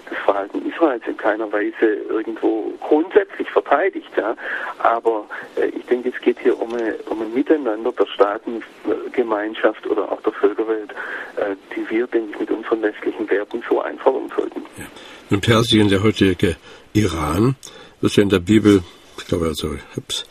das 0.08 0.18
Verhalten 0.18 0.66
Israels 0.66 1.02
in 1.06 1.16
keiner 1.16 1.50
Weise 1.52 1.86
irgendwo 2.08 2.72
grundsätzlich 2.80 3.50
verteidigt. 3.50 4.10
Ja. 4.16 4.36
Aber 4.78 5.26
äh, 5.56 5.66
ich 5.66 5.84
denke, 5.86 6.10
es 6.10 6.17
geht 6.20 6.38
hier 6.40 6.61
um, 6.61 6.72
eine, 6.74 6.94
um 7.09 7.20
ein 7.22 7.33
Miteinander 7.35 7.92
der 7.92 8.07
Staatengemeinschaft 8.07 9.87
oder 9.87 10.11
auch 10.11 10.20
der 10.22 10.33
Völkerwelt, 10.33 10.90
äh, 11.37 11.54
die 11.74 11.88
wir, 11.90 12.07
denke 12.07 12.33
ich, 12.33 12.40
mit 12.40 12.50
unseren 12.50 12.83
westlichen 12.83 13.28
Werten 13.31 13.62
so 13.68 13.81
einfordern 13.81 14.31
sollten. 14.37 14.62
Ja. 14.76 14.85
Nun 15.31 15.40
Persien, 15.40 15.88
der 15.88 16.02
heutige 16.02 16.57
Iran, 16.92 17.57
wird 18.00 18.16
ja 18.16 18.22
in 18.22 18.28
der 18.28 18.38
Bibel 18.38 18.83
ich 19.18 19.26
glaube 19.26 19.46
also, 19.46 19.74
ich 19.74 19.96
habe 19.96 20.07
es 20.09 20.24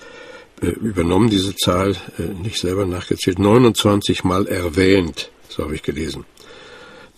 übernommen, 0.61 1.29
diese 1.29 1.55
Zahl, 1.55 1.95
äh, 2.17 2.23
nicht 2.23 2.57
selber 2.57 2.85
nachgezählt, 2.85 3.37
29 3.37 4.23
Mal 4.23 4.47
erwähnt, 4.47 5.29
so 5.49 5.63
habe 5.63 5.75
ich 5.75 5.83
gelesen. 5.83 6.25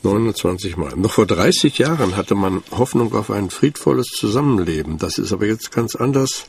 29 0.04 0.78
Mal. 0.78 0.96
Noch 0.96 1.12
vor 1.12 1.26
30 1.26 1.78
Jahren 1.78 2.16
hatte 2.16 2.36
man 2.36 2.64
Hoffnung 2.72 3.14
auf 3.14 3.30
ein 3.32 3.50
friedvolles 3.50 4.08
Zusammenleben. 4.08 4.98
Das 4.98 5.18
ist 5.18 5.34
aber 5.34 5.46
jetzt 5.46 5.72
ganz 5.72 5.96
anders. 5.96 6.46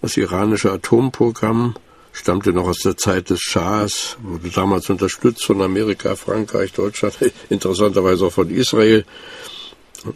Das 0.00 0.16
iranische 0.16 0.70
Atomprogramm 0.70 1.74
stammte 2.12 2.52
noch 2.52 2.68
aus 2.68 2.78
der 2.78 2.96
Zeit 2.96 3.30
des 3.30 3.40
Schahs, 3.40 4.16
wurde 4.22 4.50
damals 4.50 4.90
unterstützt 4.90 5.44
von 5.44 5.60
Amerika, 5.60 6.16
Frankreich, 6.16 6.72
Deutschland, 6.72 7.16
interessanterweise 7.48 8.26
auch 8.26 8.32
von 8.32 8.50
Israel. 8.50 9.04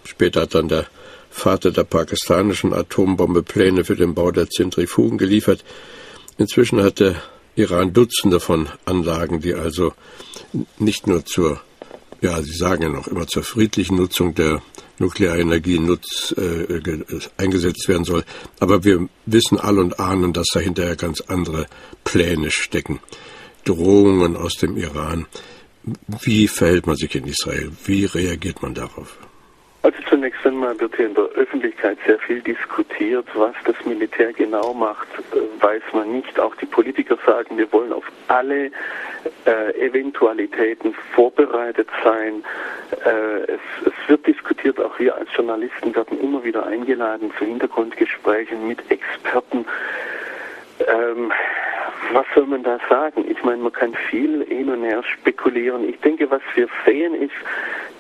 Später 0.04 0.42
hat 0.42 0.54
dann 0.54 0.68
der 0.68 0.86
Vater 1.30 1.70
der 1.70 1.84
pakistanischen 1.84 2.72
Atombombe 2.72 3.42
Pläne 3.42 3.84
für 3.84 3.96
den 3.96 4.14
Bau 4.14 4.30
der 4.30 4.48
Zentrifugen 4.48 5.18
geliefert. 5.18 5.64
Inzwischen 6.38 6.82
hat 6.82 7.00
der 7.00 7.16
Iran 7.56 7.92
Dutzende 7.92 8.38
von 8.38 8.68
Anlagen, 8.84 9.40
die 9.40 9.54
also 9.54 9.92
nicht 10.78 11.06
nur 11.06 11.24
zur, 11.24 11.60
ja, 12.20 12.40
Sie 12.42 12.56
sagen 12.56 12.82
ja 12.82 12.88
noch 12.88 13.08
immer 13.08 13.26
zur 13.26 13.42
friedlichen 13.42 13.96
Nutzung 13.96 14.34
der 14.34 14.62
Nuklearenergie 14.98 15.78
nutz, 15.78 16.34
äh, 16.36 16.80
eingesetzt 17.36 17.88
werden 17.88 18.04
soll. 18.04 18.24
Aber 18.60 18.84
wir 18.84 19.08
wissen 19.26 19.58
all 19.58 19.78
und 19.78 19.98
ahnen, 19.98 20.32
dass 20.32 20.48
dahinter 20.52 20.94
ganz 20.96 21.20
andere 21.22 21.66
Pläne 22.04 22.50
stecken. 22.50 23.00
Drohungen 23.64 24.36
aus 24.36 24.54
dem 24.54 24.76
Iran. 24.76 25.26
Wie 26.22 26.46
verhält 26.48 26.86
man 26.86 26.96
sich 26.96 27.14
in 27.14 27.26
Israel? 27.26 27.72
Wie 27.84 28.04
reagiert 28.04 28.62
man 28.62 28.74
darauf? 28.74 29.18
Also 29.82 29.98
zunächst 30.08 30.46
einmal 30.46 30.78
wird 30.78 30.94
hier 30.94 31.06
in 31.06 31.14
der 31.14 31.24
Öffentlichkeit 31.24 31.98
sehr 32.06 32.18
viel 32.20 32.40
diskutiert. 32.40 33.26
Was 33.34 33.54
das 33.64 33.74
Militär 33.84 34.32
genau 34.32 34.72
macht, 34.72 35.08
äh, 35.32 35.62
weiß 35.62 35.82
man 35.92 36.12
nicht. 36.12 36.38
Auch 36.38 36.54
die 36.56 36.66
Politiker 36.66 37.18
sagen, 37.26 37.58
wir 37.58 37.70
wollen 37.72 37.92
auf 37.92 38.04
alle 38.28 38.70
äh, 39.44 39.86
Eventualitäten 39.86 40.94
vorbereitet 41.14 41.88
sein. 42.04 42.44
Äh, 43.04 43.52
es, 43.54 43.60
es, 43.84 44.08
wird 44.08 44.24
diskutiert, 44.24 44.80
auch 44.80 44.96
wir 45.00 45.16
als 45.16 45.28
Journalisten 45.34 45.94
werden 45.96 46.20
immer 46.20 46.44
wieder 46.44 46.64
eingeladen 46.64 47.32
zu 47.36 47.44
Hintergrundgesprächen 47.44 48.68
mit 48.68 48.78
Experten. 48.88 49.64
Ähm, 50.86 51.32
was 52.12 52.26
soll 52.34 52.46
man 52.46 52.62
da 52.62 52.78
sagen? 52.88 53.24
Ich 53.28 53.42
meine, 53.42 53.62
man 53.62 53.72
kann 53.72 53.94
viel 54.10 54.44
hin 54.46 54.68
und 54.68 54.82
her 54.82 55.02
spekulieren. 55.02 55.88
Ich 55.88 55.98
denke, 56.00 56.30
was 56.30 56.42
wir 56.54 56.68
sehen 56.84 57.14
ist, 57.14 57.32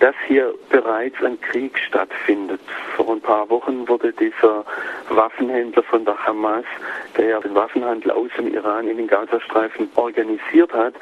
dass 0.02 0.16
hier 0.26 0.52
bereits 0.68 1.22
ein 1.22 1.40
Krieg 1.40 1.78
stattfindet. 1.78 2.60
Vor 2.96 3.12
ein 3.12 3.20
paar 3.20 3.48
Wochen 3.50 3.86
wurde 3.88 4.12
dieser 4.12 4.64
Waffenhändler 5.10 5.84
von 5.84 6.04
der 6.04 6.18
Hamas, 6.26 6.64
der 7.16 7.26
ja 7.26 7.40
den 7.40 7.54
Waffenhandel 7.54 8.10
aus 8.10 8.28
dem 8.36 8.52
Iran 8.52 8.88
in 8.88 8.96
den 8.96 9.06
Gazastreifen 9.06 9.88
organisiert 9.94 10.72
hat, 10.72 10.94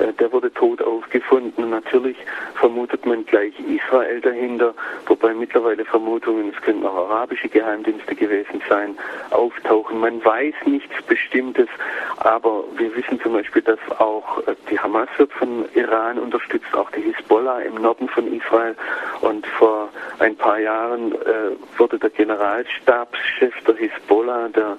äh, 0.00 0.12
der 0.14 0.32
wurde 0.32 0.52
tot 0.52 0.82
aufgefunden. 0.82 1.62
Und 1.62 1.70
natürlich 1.70 2.16
vermutet 2.56 3.06
man 3.06 3.24
gleich 3.26 3.54
Israel 3.60 4.20
dahinter, 4.20 4.74
wobei 5.06 5.34
mittlerweile 5.34 5.84
Vermutungen, 5.84 6.52
es 6.52 6.60
könnten 6.62 6.84
auch 6.84 7.08
arabische 7.10 7.48
Geheimdienste 7.48 8.16
gewesen 8.16 8.60
sein, 8.68 8.98
auftauchen. 9.30 10.00
Man 10.00 10.24
weiß 10.24 10.54
nichts 10.66 11.00
Bestimmtes, 11.06 11.68
aber 12.16 12.47
aber 12.48 12.64
wir 12.78 12.94
wissen 12.96 13.20
zum 13.20 13.34
Beispiel, 13.34 13.62
dass 13.62 13.78
auch 13.98 14.38
äh, 14.46 14.54
die 14.70 14.78
Hamas 14.78 15.08
wird 15.18 15.32
von 15.32 15.66
Iran 15.74 16.18
unterstützt, 16.18 16.72
auch 16.74 16.90
die 16.92 17.02
Hisbollah 17.02 17.60
im 17.60 17.74
Norden 17.74 18.08
von 18.08 18.32
Israel. 18.32 18.74
Und 19.20 19.46
vor 19.46 19.90
ein 20.18 20.34
paar 20.36 20.58
Jahren 20.58 21.12
äh, 21.12 21.78
wurde 21.78 21.98
der 21.98 22.10
Generalstabschef 22.10 23.54
der 23.66 23.76
Hisbollah, 23.76 24.48
der 24.48 24.78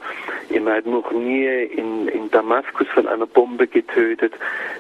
Imad 0.50 0.86
Mournier, 0.86 1.72
in, 1.72 2.08
in 2.08 2.32
Damaskus 2.32 2.88
von 2.88 3.08
einer 3.08 3.28
Bombe 3.28 3.68
getötet. 3.68 4.34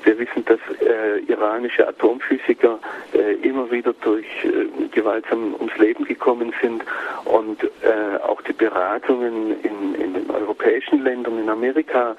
Wir 0.03 0.17
wissen, 0.17 0.43
dass 0.45 0.59
äh, 0.81 1.19
iranische 1.27 1.87
Atomphysiker 1.87 2.79
äh, 3.13 3.33
immer 3.47 3.69
wieder 3.69 3.93
durch 4.01 4.25
äh, 4.43 4.87
gewaltsam 4.91 5.53
ums 5.59 5.77
Leben 5.77 6.05
gekommen 6.05 6.53
sind 6.61 6.83
und 7.25 7.63
äh, 7.63 8.17
auch 8.23 8.41
die 8.41 8.53
Beratungen 8.53 9.61
in, 9.61 9.95
in 9.95 10.13
den 10.13 10.31
europäischen 10.31 11.03
Ländern, 11.03 11.37
in 11.39 11.49
Amerika, 11.49 12.15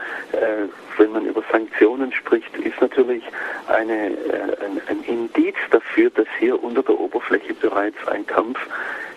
wenn 0.97 1.13
man 1.13 1.27
über 1.27 1.43
Sanktionen 1.51 2.13
spricht, 2.13 2.55
ist 2.57 2.81
natürlich 2.81 3.25
eine, 3.69 4.11
äh, 4.11 4.57
ein, 4.65 4.81
ein 4.89 5.03
Indiz 5.05 5.57
dafür, 5.71 6.11
dass 6.11 6.27
hier 6.39 6.63
unter 6.63 6.83
der 6.83 6.99
Oberfläche 6.99 7.55
bereits 7.55 7.97
ein 8.09 8.27
Kampf 8.27 8.59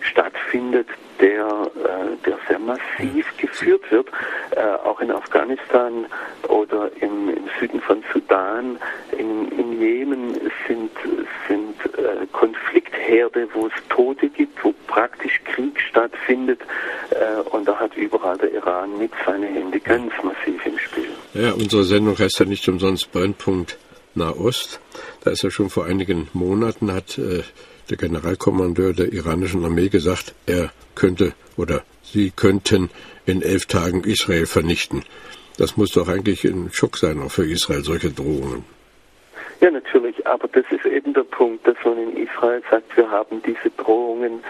stattfindet, 0.00 0.88
der, 1.20 1.46
äh, 1.46 2.26
der 2.26 2.38
sehr 2.48 2.58
massiv 2.58 3.26
geführt 3.38 3.90
wird. 3.90 4.08
Äh, 4.50 4.60
auch 4.84 5.00
in 5.00 5.10
Afghanistan 5.10 6.06
oder 6.48 6.90
im, 7.00 7.30
im 7.30 7.48
Süden 7.58 7.80
von 7.80 8.04
Sudan, 8.12 8.78
in, 9.12 9.50
in 9.52 9.80
Jemen 9.80 10.34
sind, 10.66 10.90
sind 11.48 11.76
äh, 11.98 12.26
Konfliktherde, 12.32 13.48
wo 13.54 13.66
es 13.66 13.72
Tote 13.88 14.28
gibt, 14.28 14.62
wo 14.64 14.74
praktisch 14.86 15.40
Krieg 15.44 15.80
stattfindet. 15.80 16.60
Äh, 17.10 17.40
und 17.50 17.66
da 17.66 17.78
hat 17.78 17.96
überall 17.96 18.36
der 18.38 18.52
Iran 18.52 18.98
mit 18.98 19.12
seine 19.24 19.46
Hände 19.46 19.80
ganz 19.80 20.12
massiv 20.22 20.64
im 20.66 20.78
Spiel. 20.78 21.13
Ja, 21.34 21.50
unsere 21.50 21.82
Sendung 21.82 22.16
heißt 22.16 22.38
ja 22.38 22.46
nicht 22.46 22.68
umsonst 22.68 23.10
Brennpunkt 23.10 23.76
Nahost. 24.14 24.78
Da 25.24 25.32
ist 25.32 25.42
ja 25.42 25.50
schon 25.50 25.68
vor 25.68 25.84
einigen 25.84 26.28
Monaten 26.32 26.92
hat 26.92 27.18
äh, 27.18 27.42
der 27.90 27.96
Generalkommandeur 27.96 28.92
der 28.92 29.12
iranischen 29.12 29.64
Armee 29.64 29.88
gesagt, 29.88 30.32
er 30.46 30.72
könnte 30.94 31.34
oder 31.56 31.82
sie 32.04 32.30
könnten 32.30 32.88
in 33.26 33.42
elf 33.42 33.66
Tagen 33.66 34.04
Israel 34.04 34.46
vernichten. 34.46 35.02
Das 35.56 35.76
muss 35.76 35.90
doch 35.90 36.06
eigentlich 36.06 36.44
ein 36.44 36.70
Schock 36.72 36.98
sein, 36.98 37.20
auch 37.20 37.32
für 37.32 37.44
Israel, 37.44 37.82
solche 37.82 38.12
Drohungen. 38.12 38.64
Ja, 39.60 39.70
natürlich, 39.70 40.26
aber 40.26 40.48
das 40.48 40.64
ist 40.70 40.84
eben 40.84 41.14
der 41.14 41.22
Punkt, 41.22 41.66
dass 41.66 41.76
man 41.84 41.98
in 41.98 42.16
Israel 42.16 42.62
sagt, 42.70 42.96
wir 42.96 43.10
haben 43.10 43.42
diese 43.42 43.70
Drohungen, 43.76 44.42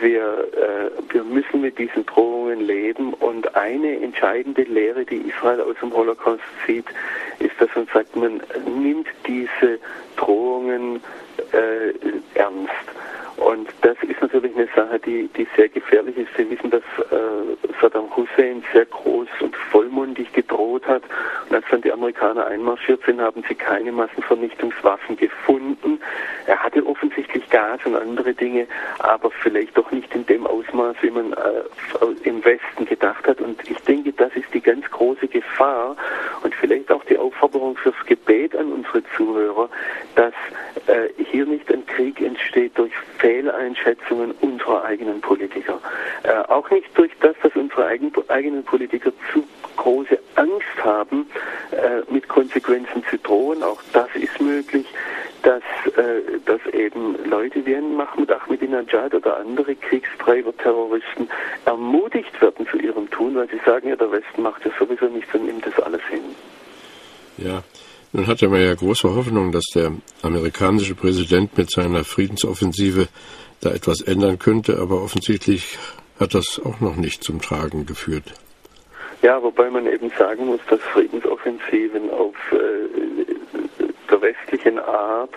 wir, 0.00 0.22
äh, 0.22 1.12
wir 1.12 1.24
müssen 1.24 1.60
mit 1.60 1.78
diesen 1.78 2.06
Drohungen 2.06 2.60
leben 2.60 3.12
und 3.14 3.54
eine 3.54 4.00
entscheidende 4.00 4.62
Lehre, 4.62 5.04
die 5.04 5.28
Israel 5.28 5.60
aus 5.60 5.76
dem 5.80 5.92
Holocaust 5.92 6.42
zieht, 6.64 6.86
ist, 7.38 7.60
dass 7.60 7.68
man 7.74 7.86
sagt, 7.92 8.16
man 8.16 8.40
nimmt 8.80 9.08
diese 9.26 9.78
Drohungen 10.16 11.00
äh, 11.52 12.38
ernst. 12.38 12.72
Und 13.36 13.68
das 13.80 13.96
ist 14.02 14.20
natürlich 14.20 14.54
eine 14.54 14.68
Sache, 14.74 14.98
die, 14.98 15.28
die 15.36 15.46
sehr 15.56 15.68
gefährlich 15.68 16.16
ist. 16.16 16.28
Sie 16.36 16.48
wissen, 16.50 16.70
dass 16.70 16.82
äh, 17.10 17.72
Saddam 17.80 18.14
Hussein 18.16 18.62
sehr 18.72 18.86
groß 18.86 19.28
und 19.40 19.56
vollmundig 19.56 20.32
gedroht 20.32 20.86
hat. 20.86 21.02
Und 21.48 21.56
als 21.56 21.64
dann 21.70 21.82
die 21.82 21.92
Amerikaner 21.92 22.46
einmarschiert 22.46 23.00
sind, 23.04 23.20
haben 23.20 23.42
sie 23.48 23.54
keine 23.54 23.90
Massenvernichtungswaffen 23.92 25.16
gefunden. 25.16 26.00
Er 26.46 26.62
hatte 26.62 26.84
offensichtlich 26.86 27.48
Gas 27.50 27.80
und 27.84 27.96
andere 27.96 28.34
Dinge, 28.34 28.66
aber 28.98 29.30
vielleicht 29.30 29.76
doch 29.76 29.90
nicht 29.90 30.14
in 30.14 30.26
dem 30.26 30.46
Ausmaß, 30.46 30.96
wie 31.00 31.10
man 31.10 31.32
äh, 31.32 32.28
im 32.28 32.44
Westen 32.44 32.84
gedacht 32.84 33.26
hat. 33.26 33.40
Und 33.40 33.58
ich 33.68 33.78
denke, 33.80 34.12
das 34.12 34.34
ist 34.34 34.52
die 34.52 34.60
ganz 34.60 34.88
große 34.90 35.28
Gefahr 35.28 35.96
und 36.42 36.54
vielleicht 36.54 36.90
auch 36.90 37.04
die 37.04 37.18
Aufforderung 37.18 37.76
fürs 37.76 37.94
Gebet 38.06 38.54
an 38.56 38.72
unsere 38.72 39.02
Zuhörer, 39.16 39.68
dass 40.14 40.34
äh, 40.86 41.08
hier 41.30 41.46
nicht 41.46 41.70
ein 41.72 41.84
Krieg 41.86 42.20
entsteht 42.20 42.76
durch 42.76 42.92
Fehleinschätzungen 43.22 44.32
unserer 44.40 44.84
eigenen 44.84 45.20
Politiker. 45.20 45.80
Äh, 46.24 46.42
auch 46.50 46.68
nicht 46.70 46.86
durch 46.98 47.12
das, 47.20 47.36
dass 47.42 47.54
unsere 47.54 47.86
eigen, 47.86 48.12
eigenen 48.28 48.64
Politiker 48.64 49.12
zu 49.32 49.44
große 49.76 50.18
Angst 50.34 50.84
haben, 50.84 51.26
äh, 51.70 52.12
mit 52.12 52.28
Konsequenzen 52.28 53.04
zu 53.08 53.16
drohen. 53.18 53.62
Auch 53.62 53.80
das 53.92 54.08
ist 54.16 54.40
möglich, 54.40 54.86
dass, 55.44 55.62
äh, 55.96 56.40
dass 56.44 56.60
eben 56.74 57.16
Leute 57.24 57.64
wie 57.64 57.76
ein 57.76 57.94
Mahmoud 57.94 58.30
Ahmadinejad 58.30 59.14
oder 59.14 59.36
andere 59.36 59.76
Kriegstreiber, 59.76 60.54
Terroristen 60.56 61.28
ermutigt 61.64 62.40
werden 62.42 62.66
zu 62.66 62.76
ihrem 62.78 63.08
Tun, 63.10 63.36
weil 63.36 63.48
sie 63.48 63.60
sagen, 63.64 63.88
ja, 63.88 63.96
der 63.96 64.10
Westen 64.10 64.42
macht 64.42 64.64
ja 64.64 64.72
sowieso 64.78 65.06
nichts 65.06 65.32
und 65.32 65.46
nimmt 65.46 65.64
das 65.64 65.78
alles 65.80 66.02
hin. 66.10 66.22
Ja, 67.38 67.62
nun 68.12 68.26
hatte 68.26 68.48
man 68.48 68.60
ja 68.60 68.74
große 68.74 69.14
Hoffnung, 69.14 69.52
dass 69.52 69.64
der 69.74 69.92
amerikanische 70.22 70.94
Präsident 70.94 71.56
mit 71.56 71.70
seiner 71.70 72.04
Friedensoffensive 72.04 73.08
da 73.60 73.70
etwas 73.70 74.00
ändern 74.02 74.38
könnte, 74.38 74.78
aber 74.78 75.02
offensichtlich 75.02 75.78
hat 76.18 76.34
das 76.34 76.60
auch 76.64 76.80
noch 76.80 76.96
nicht 76.96 77.24
zum 77.24 77.40
Tragen 77.40 77.86
geführt. 77.86 78.34
Ja, 79.22 79.42
wobei 79.42 79.70
man 79.70 79.86
eben 79.86 80.10
sagen 80.18 80.46
muss, 80.46 80.60
dass 80.68 80.80
Friedensoffensiven 80.80 82.10
auf 82.10 82.34
äh, 82.52 83.82
der 84.10 84.20
westlichen 84.20 84.78
Art 84.80 85.30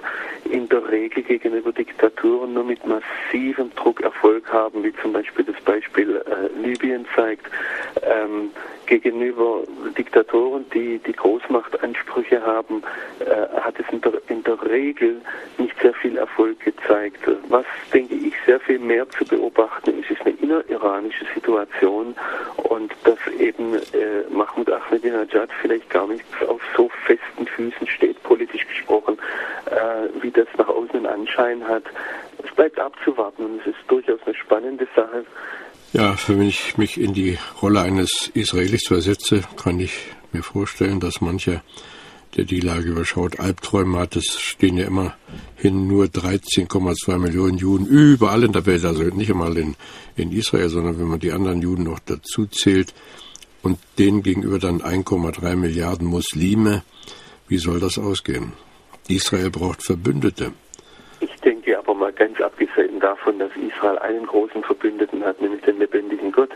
in 0.50 0.68
der 0.70 0.90
Regel 0.90 1.24
gegenüber 1.24 1.72
Diktaturen 1.72 2.54
nur 2.54 2.64
mit 2.64 2.80
massivem 2.86 3.72
Druck 3.76 4.02
Erfolg 4.02 4.52
haben, 4.52 4.84
wie 4.84 4.94
zum 5.02 5.14
Beispiel 5.14 5.46
das 5.46 5.60
Beispiel 5.64 6.24
äh, 6.26 6.62
Libyen 6.62 7.06
zeigt. 7.16 7.46
Ähm, 8.02 8.50
gegenüber 8.88 9.64
Diktatoren, 9.98 10.66
die 10.74 11.00
die 11.00 11.14
Großmachtansprüche 11.14 12.42
haben, 12.42 12.84
äh, 13.20 13.60
hat 13.60 13.76
es 13.80 13.86
in 13.92 14.02
der, 14.02 14.14
in 14.30 14.44
der 14.44 14.62
Regel 14.62 15.22
nicht 15.58 15.76
sehr 15.82 15.94
viel 15.94 16.18
Erfolg 16.18 16.60
gezeigt. 16.60 17.20
Was, 17.50 17.66
denke 17.94 18.16
ich, 18.16 18.34
sehr 18.46 18.60
viel 18.60 18.80
mehr 18.80 19.10
zu 19.10 19.26
beobachten 19.26 20.00
ist, 20.00 20.12
ist 20.12 20.22
eine 20.22 20.36
inneriranische 20.36 21.26
Situation 21.34 22.16
und 22.70 22.94
dass 23.04 23.18
eben 23.40 23.76
äh, 23.76 24.24
Mahmoud 24.30 24.72
Ahmadinejad 24.72 25.50
vielleicht 25.62 25.90
gar 25.90 26.08
nicht 26.08 26.24
auf 26.48 26.62
so 26.76 26.90
festen 27.06 27.48
Füßen 27.48 27.88
steht, 27.88 28.22
politisch 28.24 28.68
gesprochen, 28.68 29.18
äh, 29.70 30.22
wie 30.22 30.32
das 30.32 30.48
nach 30.58 30.68
außen 30.68 30.96
einen 30.96 31.06
Anschein 31.06 31.68
hat. 31.68 31.84
Es 32.44 32.54
bleibt 32.56 32.80
abzuwarten 32.80 33.46
und 33.46 33.62
es 33.62 33.68
ist 33.68 33.80
durchaus 33.88 34.20
eine 34.26 34.36
spannende 34.36 34.88
Sache, 34.96 35.26
ja, 35.96 36.18
wenn 36.28 36.42
ich 36.42 36.78
mich 36.78 37.00
in 37.00 37.14
die 37.14 37.38
Rolle 37.62 37.80
eines 37.80 38.30
Israelis 38.34 38.88
versetze, 38.88 39.44
kann 39.56 39.80
ich 39.80 39.94
mir 40.34 40.44
vorstellen, 40.44 41.00
dass 41.00 41.22
mancher, 41.22 41.64
der 42.36 42.44
die 42.44 42.60
Lage 42.60 42.90
überschaut, 42.90 43.40
Albträume 43.40 44.00
hat. 44.00 44.18
Es 44.18 44.38
stehen 44.38 44.76
ja 44.76 44.88
immerhin 44.88 45.88
nur 45.88 46.08
13,2 46.08 47.18
Millionen 47.18 47.58
Juden 47.58 47.86
überall 47.86 48.44
in 48.44 48.52
der 48.52 48.66
Welt, 48.66 48.84
also 48.84 49.04
nicht 49.04 49.32
einmal 49.32 49.58
in, 49.58 49.76
in 50.18 50.34
Israel, 50.34 50.68
sondern 50.68 51.00
wenn 51.00 51.08
man 51.08 51.22
die 51.22 51.32
anderen 51.32 51.62
Juden 51.62 51.84
noch 51.84 52.00
dazu 52.00 52.46
zählt 52.46 52.94
und 53.62 53.80
denen 53.98 54.22
gegenüber 54.22 54.60
dann 54.60 54.82
1,3 54.82 55.56
Milliarden 55.56 56.08
Muslime. 56.08 56.84
Wie 57.48 57.58
soll 57.58 57.80
das 57.80 57.98
ausgehen? 57.98 58.52
Israel 59.08 59.50
braucht 59.50 59.82
Verbündete. 59.82 60.52
Mal 62.06 62.14
ganz 62.14 62.40
abgesehen 62.40 63.00
davon, 63.00 63.40
dass 63.40 63.50
Israel 63.56 63.98
einen 63.98 64.28
großen 64.28 64.62
Verbündeten 64.62 65.26
hat, 65.26 65.42
nämlich 65.42 65.64
den 65.64 65.80
lebendigen 65.80 66.32
Gott, 66.32 66.52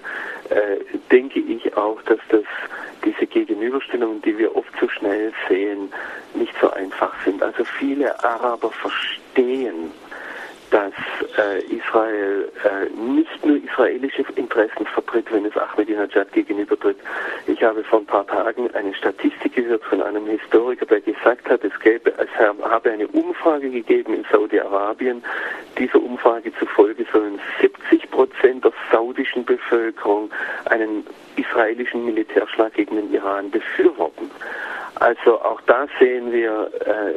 äh, 0.51 0.77
denke 1.11 1.39
ich 1.39 1.75
auch, 1.75 1.99
dass 2.03 2.19
das 2.29 2.43
diese 3.03 3.25
Gegenüberstellungen, 3.25 4.21
die 4.21 4.37
wir 4.37 4.55
oft 4.55 4.71
so 4.79 4.87
schnell 4.87 5.33
sehen, 5.47 5.91
nicht 6.35 6.53
so 6.61 6.69
einfach 6.69 7.11
sind. 7.25 7.41
Also 7.41 7.63
viele 7.63 8.23
Araber 8.23 8.69
verstehen 8.69 9.89
dass 10.71 10.93
äh, 11.37 11.63
Israel 11.73 12.51
äh, 12.63 12.89
nicht 12.99 13.45
nur 13.45 13.57
israelische 13.57 14.23
Interessen 14.35 14.85
vertritt, 14.85 15.31
wenn 15.31 15.45
es 15.45 15.55
Ahmadinejad 15.57 16.31
gegenübertritt. 16.33 16.97
Ich 17.47 17.63
habe 17.63 17.83
vor 17.83 17.99
ein 17.99 18.05
paar 18.05 18.27
Tagen 18.27 18.69
eine 18.73 18.93
Statistik 18.93 19.55
gehört 19.55 19.83
von 19.83 20.01
einem 20.01 20.25
Historiker, 20.27 20.85
der 20.85 21.01
gesagt 21.01 21.49
hat, 21.49 21.63
es, 21.63 21.77
gäbe, 21.79 22.13
es 22.17 22.29
habe 22.37 22.91
eine 22.91 23.07
Umfrage 23.07 23.69
gegeben 23.69 24.13
in 24.13 24.25
Saudi-Arabien. 24.31 25.23
Dieser 25.77 26.01
Umfrage 26.01 26.53
zufolge 26.59 27.05
sollen 27.11 27.39
70 27.61 28.11
Prozent 28.11 28.63
der 28.63 28.73
saudischen 28.91 29.45
Bevölkerung 29.45 30.29
einen 30.65 31.05
israelischen 31.35 32.05
Militärschlag 32.05 32.73
gegen 32.73 32.95
den 32.95 33.13
Iran 33.13 33.49
befürworten. 33.49 34.29
Also 34.95 35.41
auch 35.41 35.61
da 35.61 35.87
sehen 35.99 36.31
wir, 36.31 36.69
äh, 36.85 37.13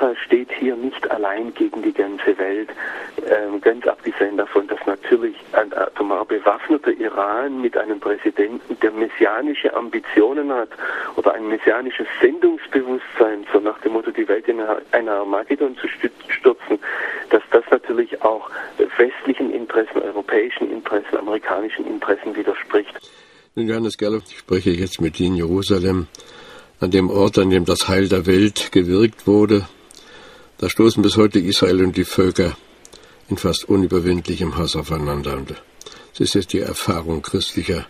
Israel 0.00 0.16
steht 0.24 0.50
hier 0.58 0.76
nicht 0.76 1.10
allein 1.10 1.52
gegen 1.52 1.82
die 1.82 1.92
ganze 1.92 2.36
Welt, 2.38 2.70
ähm, 3.18 3.60
ganz 3.60 3.86
abgesehen 3.86 4.38
davon, 4.38 4.66
dass 4.66 4.78
natürlich 4.86 5.36
ein 5.52 5.72
atomar 5.74 6.24
bewaffneter 6.24 6.92
Iran 6.92 7.60
mit 7.60 7.76
einem 7.76 8.00
Präsidenten, 8.00 8.78
der 8.80 8.92
messianische 8.92 9.74
Ambitionen 9.74 10.50
hat 10.52 10.70
oder 11.16 11.34
ein 11.34 11.46
messianisches 11.48 12.06
Sendungsbewusstsein, 12.22 13.46
so 13.52 13.60
nach 13.60 13.78
dem 13.82 13.92
Motto, 13.92 14.10
die 14.10 14.26
Welt 14.26 14.48
in 14.48 14.60
einer 14.92 15.12
Armageddon 15.12 15.76
zu 15.76 15.86
stürzen, 15.88 16.78
dass 17.28 17.42
das 17.50 17.64
natürlich 17.70 18.22
auch 18.22 18.48
westlichen 18.96 19.52
Interessen, 19.52 20.00
europäischen 20.00 20.70
Interessen, 20.70 21.18
amerikanischen 21.18 21.86
Interessen 21.86 22.34
widerspricht. 22.34 22.98
Nun, 23.54 23.68
Johannes 23.68 23.98
Gerloff, 23.98 24.22
ich 24.30 24.38
spreche 24.38 24.70
jetzt 24.70 25.02
mit 25.02 25.20
Ihnen 25.20 25.32
in 25.32 25.48
Jerusalem, 25.48 26.06
an 26.80 26.90
dem 26.90 27.10
Ort, 27.10 27.36
an 27.36 27.50
dem 27.50 27.66
das 27.66 27.88
Heil 27.88 28.08
der 28.08 28.24
Welt 28.24 28.72
gewirkt 28.72 29.26
wurde. 29.26 29.66
Da 30.60 30.68
stoßen 30.68 31.02
bis 31.02 31.16
heute 31.16 31.38
Israel 31.38 31.82
und 31.82 31.96
die 31.96 32.04
Völker 32.04 32.54
in 33.30 33.38
fast 33.38 33.66
unüberwindlichem 33.66 34.58
Hass 34.58 34.76
aufeinander. 34.76 35.42
Es 36.12 36.20
ist 36.20 36.34
jetzt 36.34 36.52
die 36.52 36.58
Erfahrung 36.58 37.22
christlicher 37.22 37.86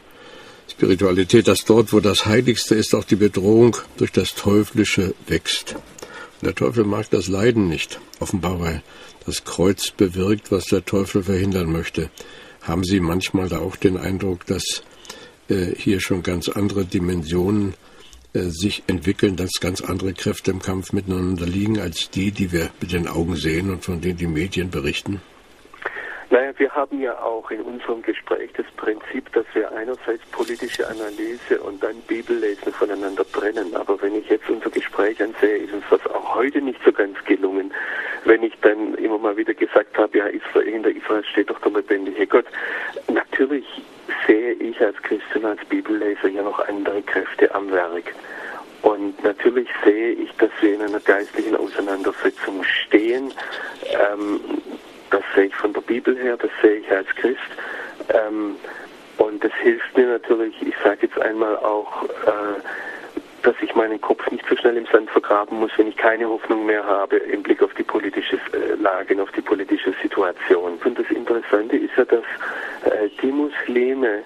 Spiritualität, 0.68 1.48
dass 1.48 1.64
dort, 1.64 1.92
wo 1.92 1.98
das 1.98 2.26
Heiligste 2.26 2.76
ist, 2.76 2.94
auch 2.94 3.02
die 3.02 3.16
Bedrohung 3.16 3.76
durch 3.96 4.12
das 4.12 4.36
Teuflische 4.36 5.16
wächst. 5.26 5.74
Und 5.74 6.46
der 6.46 6.54
Teufel 6.54 6.84
mag 6.84 7.10
das 7.10 7.26
Leiden 7.26 7.68
nicht, 7.68 7.98
offenbar 8.20 8.60
weil 8.60 8.84
das 9.26 9.42
Kreuz 9.42 9.90
bewirkt, 9.90 10.52
was 10.52 10.66
der 10.66 10.84
Teufel 10.84 11.24
verhindern 11.24 11.72
möchte. 11.72 12.08
Haben 12.62 12.84
Sie 12.84 13.00
manchmal 13.00 13.48
da 13.48 13.58
auch 13.58 13.74
den 13.74 13.96
Eindruck, 13.96 14.46
dass 14.46 14.84
äh, 15.48 15.74
hier 15.76 16.00
schon 16.00 16.22
ganz 16.22 16.48
andere 16.48 16.84
Dimensionen 16.84 17.74
sich 18.32 18.82
entwickeln, 18.86 19.36
dass 19.36 19.60
ganz 19.60 19.80
andere 19.80 20.12
Kräfte 20.12 20.50
im 20.50 20.60
Kampf 20.60 20.92
miteinander 20.92 21.46
liegen 21.46 21.80
als 21.80 22.10
die, 22.10 22.30
die 22.30 22.52
wir 22.52 22.70
mit 22.80 22.92
den 22.92 23.08
Augen 23.08 23.36
sehen 23.36 23.70
und 23.70 23.84
von 23.84 24.00
denen 24.00 24.16
die 24.16 24.26
Medien 24.26 24.70
berichten? 24.70 25.20
Naja, 26.30 26.52
wir 26.58 26.70
haben 26.70 27.00
ja 27.00 27.20
auch 27.20 27.50
in 27.50 27.60
unserem 27.62 28.02
Gespräch 28.02 28.50
das 28.56 28.66
Prinzip, 28.76 29.32
dass 29.32 29.44
wir 29.52 29.72
einerseits 29.72 30.24
politische 30.30 30.86
Analyse 30.86 31.60
und 31.60 31.82
dann 31.82 31.96
Bibellesen 32.06 32.72
voneinander 32.72 33.24
trennen. 33.32 33.74
Aber 33.74 34.00
wenn 34.00 34.14
ich 34.14 34.28
jetzt 34.28 34.48
unser 34.48 34.70
Gespräch 34.70 35.20
ansehe, 35.20 35.56
ist 35.56 35.72
uns 35.72 35.84
das 35.90 36.06
auch 36.06 36.36
heute 36.36 36.62
nicht 36.62 36.78
so 36.84 36.92
ganz 36.92 37.16
gelungen. 37.24 37.72
Wenn 38.24 38.44
ich 38.44 38.52
dann 38.62 38.94
immer 38.94 39.18
mal 39.18 39.36
wieder 39.36 39.54
gesagt 39.54 39.98
habe, 39.98 40.18
ja, 40.18 40.26
Israel, 40.26 40.70
hinter 40.70 40.90
Israel 40.90 41.24
steht 41.24 41.50
doch 41.50 41.58
der 41.62 41.72
lebendige 41.72 42.26
Gott. 42.28 42.46
Natürlich 43.12 43.66
sehe 44.26 44.52
ich 44.52 44.80
als 44.80 44.96
Christen, 45.02 45.44
als 45.44 45.64
Bibelleser 45.66 46.28
ja 46.28 46.42
noch 46.42 46.58
andere 46.68 47.02
Kräfte 47.02 47.54
am 47.54 47.70
Werk. 47.70 48.14
Und 48.82 49.22
natürlich 49.22 49.68
sehe 49.84 50.12
ich, 50.12 50.30
dass 50.36 50.50
wir 50.60 50.74
in 50.74 50.82
einer 50.82 51.00
geistlichen 51.00 51.56
Auseinandersetzung 51.56 52.64
stehen. 52.64 53.32
Ähm, 53.90 54.40
das 55.10 55.22
sehe 55.34 55.46
ich 55.46 55.54
von 55.54 55.72
der 55.72 55.82
Bibel 55.82 56.16
her, 56.16 56.36
das 56.36 56.50
sehe 56.62 56.76
ich 56.76 56.90
als 56.90 57.08
Christ. 57.16 57.38
Ähm, 58.08 58.56
und 59.18 59.44
das 59.44 59.52
hilft 59.62 59.96
mir 59.96 60.06
natürlich, 60.06 60.54
ich 60.62 60.74
sage 60.82 61.00
jetzt 61.02 61.20
einmal 61.20 61.56
auch, 61.58 62.04
äh, 62.04 62.60
dass 63.42 63.54
ich 63.62 63.74
meinen 63.74 64.00
Kopf 64.00 64.30
nicht 64.30 64.44
so 64.48 64.56
schnell 64.56 64.76
im 64.76 64.86
Sand 64.86 65.10
vergraben 65.10 65.58
muss, 65.60 65.70
wenn 65.76 65.88
ich 65.88 65.96
keine 65.96 66.28
Hoffnung 66.28 66.66
mehr 66.66 66.84
habe 66.84 67.16
im 67.16 67.42
Blick 67.42 67.62
auf 67.62 67.72
die 67.74 67.82
politische 67.82 68.36
äh, 68.36 68.74
Lage 68.80 69.14
und 69.14 69.20
auf 69.20 69.32
die 69.32 69.40
politische 69.40 69.94
Situation. 70.02 70.78
Und 70.84 70.98
das 70.98 71.10
Interessante 71.10 71.76
ist 71.76 71.96
ja, 71.96 72.04
dass 72.04 72.24
äh, 72.84 73.08
die 73.22 73.32
Muslime, 73.32 74.22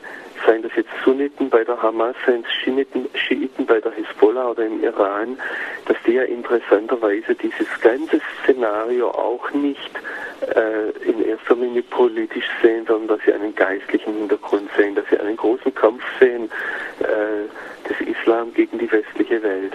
seien 0.47 0.63
das 0.63 0.73
jetzt 0.77 0.91
Sunniten 1.05 1.49
bei 1.49 1.65
der 1.65 1.81
Hamas, 1.81 2.17
seien 2.27 2.45
es 2.45 2.53
Schiiten, 2.53 3.09
Schiiten 3.15 3.67
bei 3.67 3.81
der 3.81 3.93
Hisbollah 3.93 4.51
oder 4.51 4.67
im 4.67 4.83
Iran, 4.83 5.39
dass 5.87 5.97
die 6.07 6.13
ja 6.13 6.23
interessanterweise 6.23 7.35
dieses 7.35 7.69
ganze 7.81 8.21
Szenario 8.43 9.11
auch 9.11 9.51
nicht 9.53 9.91
äh, 10.55 10.91
in 11.09 11.25
erster 11.25 11.57
Linie 11.57 11.83
politisch 11.83 12.49
sehen, 12.63 12.85
sondern 12.87 13.17
dass 13.17 13.27
sie 13.27 13.33
einen 13.33 13.55
geistlichen 13.55 14.15
Hintergrund 14.15 14.69
sehen, 14.77 14.95
dass 14.95 15.05
sie 15.09 15.19
einen 15.19 15.37
großen 15.37 15.75
Kampf 15.75 16.03
sehen 16.19 16.51
äh, 17.01 17.89
des 17.89 18.17
Islam 18.17 18.53
gegen 18.55 18.79
die 18.79 18.91
westliche 18.91 19.43
Welt. 19.43 19.75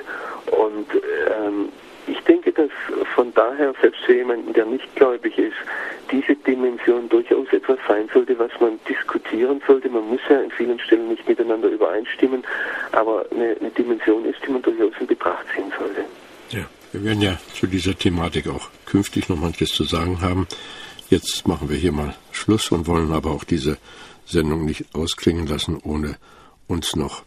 Und 0.51 0.87
ähm, 0.93 1.69
ich 2.07 2.19
denke, 2.21 2.51
dass 2.51 2.69
von 3.15 3.33
daher, 3.33 3.73
selbst 3.81 4.01
für 4.05 4.15
jemanden, 4.15 4.53
der 4.53 4.65
nicht 4.65 4.95
gläubig 4.95 5.37
ist, 5.37 5.57
diese 6.11 6.35
Dimension 6.35 7.07
durchaus 7.09 7.47
etwas 7.51 7.77
sein 7.87 8.09
sollte, 8.13 8.37
was 8.39 8.51
man 8.59 8.79
diskutieren 8.87 9.61
sollte. 9.67 9.89
Man 9.89 10.07
muss 10.07 10.21
ja 10.29 10.41
in 10.41 10.51
vielen 10.51 10.79
Stellen 10.79 11.09
nicht 11.09 11.27
miteinander 11.27 11.69
übereinstimmen, 11.69 12.43
aber 12.91 13.25
eine, 13.31 13.55
eine 13.59 13.69
Dimension 13.71 14.25
ist, 14.25 14.39
die 14.45 14.51
man 14.51 14.61
durchaus 14.61 14.93
in 14.99 15.07
Betracht 15.07 15.45
ziehen 15.55 15.71
sollte. 15.77 16.03
Ja, 16.49 16.65
wir 16.91 17.03
werden 17.03 17.21
ja 17.21 17.37
zu 17.53 17.67
dieser 17.67 17.95
Thematik 17.95 18.47
auch 18.47 18.69
künftig 18.85 19.29
noch 19.29 19.37
manches 19.37 19.69
zu 19.69 19.83
sagen 19.83 20.21
haben. 20.21 20.47
Jetzt 21.09 21.47
machen 21.47 21.69
wir 21.69 21.77
hier 21.77 21.91
mal 21.91 22.15
Schluss 22.31 22.71
und 22.71 22.87
wollen 22.87 23.11
aber 23.11 23.31
auch 23.31 23.43
diese 23.43 23.77
Sendung 24.25 24.65
nicht 24.65 24.85
ausklingen 24.93 25.47
lassen, 25.47 25.79
ohne 25.83 26.17
uns 26.69 26.95
noch 26.95 27.23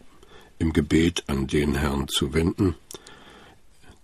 im 0.57 0.73
Gebet 0.73 1.23
an 1.27 1.45
den 1.45 1.75
Herrn 1.75 2.07
zu 2.07 2.33
wenden 2.33 2.75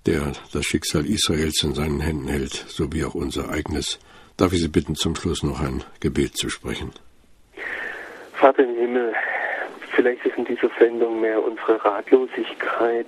der 0.05 0.31
das 0.53 0.65
Schicksal 0.65 1.05
Israels 1.05 1.61
in 1.63 1.73
seinen 1.73 1.99
Händen 1.99 2.27
hält, 2.27 2.53
sowie 2.53 3.03
auch 3.03 3.15
unser 3.15 3.49
eigenes. 3.49 3.99
Darf 4.37 4.53
ich 4.53 4.61
Sie 4.61 4.67
bitten, 4.67 4.95
zum 4.95 5.15
Schluss 5.15 5.43
noch 5.43 5.59
ein 5.61 5.83
Gebet 5.99 6.35
zu 6.37 6.49
sprechen? 6.49 6.91
Vater 8.33 8.63
im 8.63 8.75
Himmel, 8.75 9.13
vielleicht 9.95 10.25
ist 10.25 10.37
in 10.37 10.45
dieser 10.45 10.69
Sendung 10.79 11.19
mehr 11.21 11.43
unsere 11.43 11.83
Ratlosigkeit, 11.83 13.07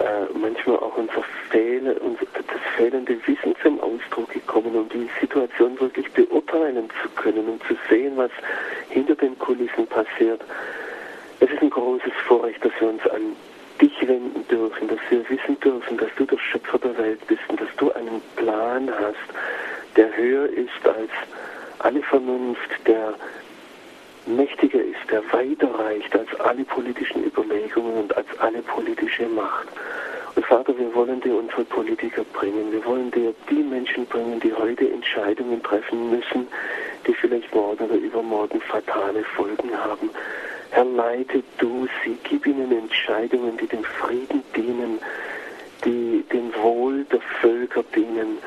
äh, 0.00 0.38
manchmal 0.40 0.78
auch 0.78 0.96
unser 0.96 1.22
Fehl, 1.50 1.86
unser, 2.00 2.24
das 2.34 2.60
fehlende 2.76 3.16
Wissen 3.26 3.54
zum 3.62 3.78
Ausdruck 3.80 4.32
gekommen, 4.32 4.74
um 4.74 4.88
die 4.88 5.08
Situation 5.20 5.78
wirklich 5.78 6.10
beurteilen 6.12 6.88
zu 7.02 7.08
können 7.10 7.46
und 7.48 7.62
zu 7.64 7.76
sehen, 7.90 8.16
was 8.16 8.30
hinter 8.88 9.14
den 9.16 9.38
Kulissen 9.38 9.86
passiert. 9.86 10.40
Es 11.40 11.50
ist 11.50 11.62
ein 11.62 11.70
großes 11.70 12.12
Vorrecht, 12.26 12.64
dass 12.64 12.72
wir 12.80 12.88
uns 12.88 13.06
an 13.08 13.36
dich 13.80 13.92
wenden 14.08 14.46
dürfen, 14.48 14.88
dass 14.88 14.98
wir 15.08 15.28
wissen 15.28 15.58
dürfen, 15.60 15.96
dass 15.96 16.08
du 16.16 16.24
der 16.24 16.38
Schöpfer 16.38 16.78
der 16.78 16.98
Welt 16.98 17.24
bist 17.28 17.42
und 17.48 17.60
dass 17.60 17.68
du 17.76 17.92
einen 17.92 18.20
Plan 18.36 18.90
hast, 18.90 19.96
der 19.96 20.14
höher 20.16 20.48
ist 20.48 20.84
als 20.84 21.10
alle 21.78 22.02
Vernunft, 22.02 22.70
der 22.86 23.14
mächtiger 24.26 24.82
ist, 24.82 25.10
der 25.10 25.22
weiter 25.32 25.72
reicht 25.78 26.14
als 26.16 26.28
alle 26.40 26.64
politischen 26.64 27.24
Überlegungen 27.24 27.94
und 27.94 28.16
als 28.16 28.26
alle 28.38 28.60
politische 28.62 29.26
Macht. 29.28 29.68
Und 30.34 30.44
Vater, 30.44 30.76
wir 30.76 30.92
wollen 30.94 31.20
dir 31.20 31.36
unsere 31.36 31.64
Politiker 31.64 32.24
bringen. 32.32 32.70
Wir 32.70 32.84
wollen 32.84 33.10
dir 33.10 33.34
die 33.48 33.62
Menschen 33.62 34.06
bringen, 34.06 34.38
die 34.40 34.52
heute 34.52 34.90
Entscheidungen 34.90 35.62
treffen 35.62 36.10
müssen, 36.10 36.46
die 37.06 37.14
vielleicht 37.14 37.52
morgen 37.54 37.84
oder 37.84 37.96
übermorgen 37.96 38.60
fatale 38.60 39.24
Folgen 39.36 39.76
haben. 39.76 40.10
Herr, 40.70 40.84
leite 40.84 41.42
du 41.58 41.86
sie, 42.04 42.16
gib 42.24 42.46
ihnen 42.46 42.70
Entscheidungen, 42.72 43.56
die 43.56 43.66
dem 43.66 43.84
Frieden 43.84 44.42
dienen, 44.54 44.98
die 45.84 46.24
dem 46.32 46.54
Wohl 46.62 47.04
der 47.04 47.20
Völker 47.40 47.82
dienen. 47.94 48.38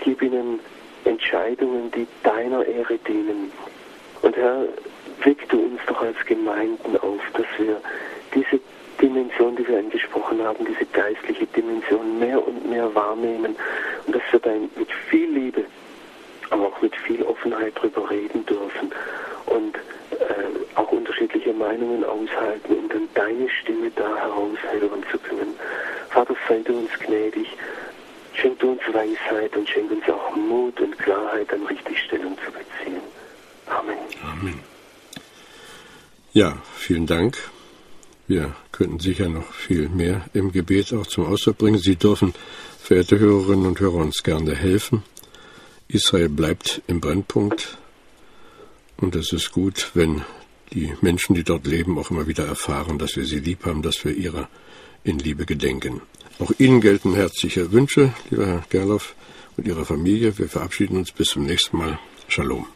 Gib 0.00 0.22
ihnen 0.22 0.60
Entscheidungen, 1.04 1.90
die 1.90 2.06
deiner 2.22 2.64
Ehre 2.64 2.98
dienen. 2.98 3.50
Und 4.22 4.36
Herr, 4.36 4.66
weck 5.24 5.48
du 5.48 5.58
uns 5.58 5.80
doch 5.86 6.00
als 6.00 6.16
Gemeinden 6.26 6.96
auf, 6.98 7.20
dass 7.34 7.46
wir 7.58 7.80
diese 8.34 8.60
Dimension, 9.00 9.56
die 9.56 9.66
wir 9.66 9.78
angesprochen 9.78 10.42
haben, 10.42 10.64
diese 10.64 10.86
geistliche 10.86 11.46
Dimension 11.46 12.18
mehr 12.18 12.46
und 12.46 12.68
mehr 12.68 12.94
wahrnehmen 12.94 13.56
und 14.06 14.14
dass 14.14 14.22
wir 14.30 14.40
dann 14.40 14.70
mit 14.76 14.90
viel 15.10 15.30
Liebe, 15.30 15.64
aber 16.50 16.68
auch 16.68 16.80
mit 16.80 16.94
viel 16.96 17.22
Offenheit 17.22 17.72
darüber 17.76 18.08
reden 18.10 18.46
dürfen 18.46 18.92
und 19.46 19.76
äh, 19.76 20.63
auch 20.74 20.90
unterschiedliche 20.90 21.52
Meinungen 21.52 22.04
aushalten, 22.04 22.74
um 22.74 22.88
dann 22.88 23.08
deine 23.14 23.48
Stimme 23.48 23.90
da 23.94 24.16
heraushören 24.16 25.04
zu 25.10 25.18
können. 25.18 25.54
Vater, 26.10 26.36
sei 26.48 26.60
du 26.60 26.78
uns 26.78 26.90
gnädig, 27.00 27.46
schenk 28.34 28.58
du 28.60 28.72
uns 28.72 28.82
Weisheit 28.92 29.56
und 29.56 29.68
schenk 29.68 29.90
uns 29.90 30.04
auch 30.08 30.34
Mut 30.36 30.80
und 30.80 30.98
Klarheit, 30.98 31.52
an 31.52 31.66
Richtigstellung 31.66 32.36
zu 32.44 32.50
beziehen. 32.52 33.00
Amen. 33.66 33.98
Amen. 34.22 34.60
Ja, 36.32 36.56
vielen 36.76 37.06
Dank. 37.06 37.38
Wir 38.26 38.54
könnten 38.72 39.00
sicher 39.00 39.28
noch 39.28 39.52
viel 39.52 39.88
mehr 39.88 40.24
im 40.32 40.50
Gebet 40.50 40.92
auch 40.94 41.06
zum 41.06 41.26
Ausdruck 41.26 41.58
bringen. 41.58 41.78
Sie 41.78 41.96
dürfen, 41.96 42.34
verehrte 42.80 43.18
Hörerinnen 43.18 43.66
und 43.66 43.80
Hörer, 43.80 43.96
uns 43.96 44.22
gerne 44.22 44.54
helfen. 44.54 45.02
Israel 45.88 46.30
bleibt 46.30 46.82
im 46.86 47.00
Brennpunkt. 47.00 47.78
Und 48.96 49.14
es 49.16 49.32
ist 49.32 49.52
gut, 49.52 49.90
wenn 49.94 50.24
die 50.74 50.92
Menschen, 51.00 51.34
die 51.34 51.44
dort 51.44 51.66
leben, 51.66 51.98
auch 51.98 52.10
immer 52.10 52.26
wieder 52.26 52.46
erfahren, 52.46 52.98
dass 52.98 53.16
wir 53.16 53.24
sie 53.24 53.38
lieb 53.38 53.64
haben, 53.64 53.82
dass 53.82 54.04
wir 54.04 54.14
ihrer 54.14 54.48
in 55.04 55.18
Liebe 55.18 55.46
gedenken. 55.46 56.00
Auch 56.38 56.52
Ihnen 56.58 56.80
gelten 56.80 57.14
herzliche 57.14 57.70
Wünsche, 57.72 58.12
lieber 58.30 58.46
Herr 58.46 58.64
Gerloff 58.68 59.14
und 59.56 59.68
Ihrer 59.68 59.84
Familie. 59.84 60.36
Wir 60.38 60.48
verabschieden 60.48 60.96
uns 60.96 61.12
bis 61.12 61.28
zum 61.28 61.44
nächsten 61.44 61.76
Mal. 61.76 61.98
Shalom. 62.26 62.66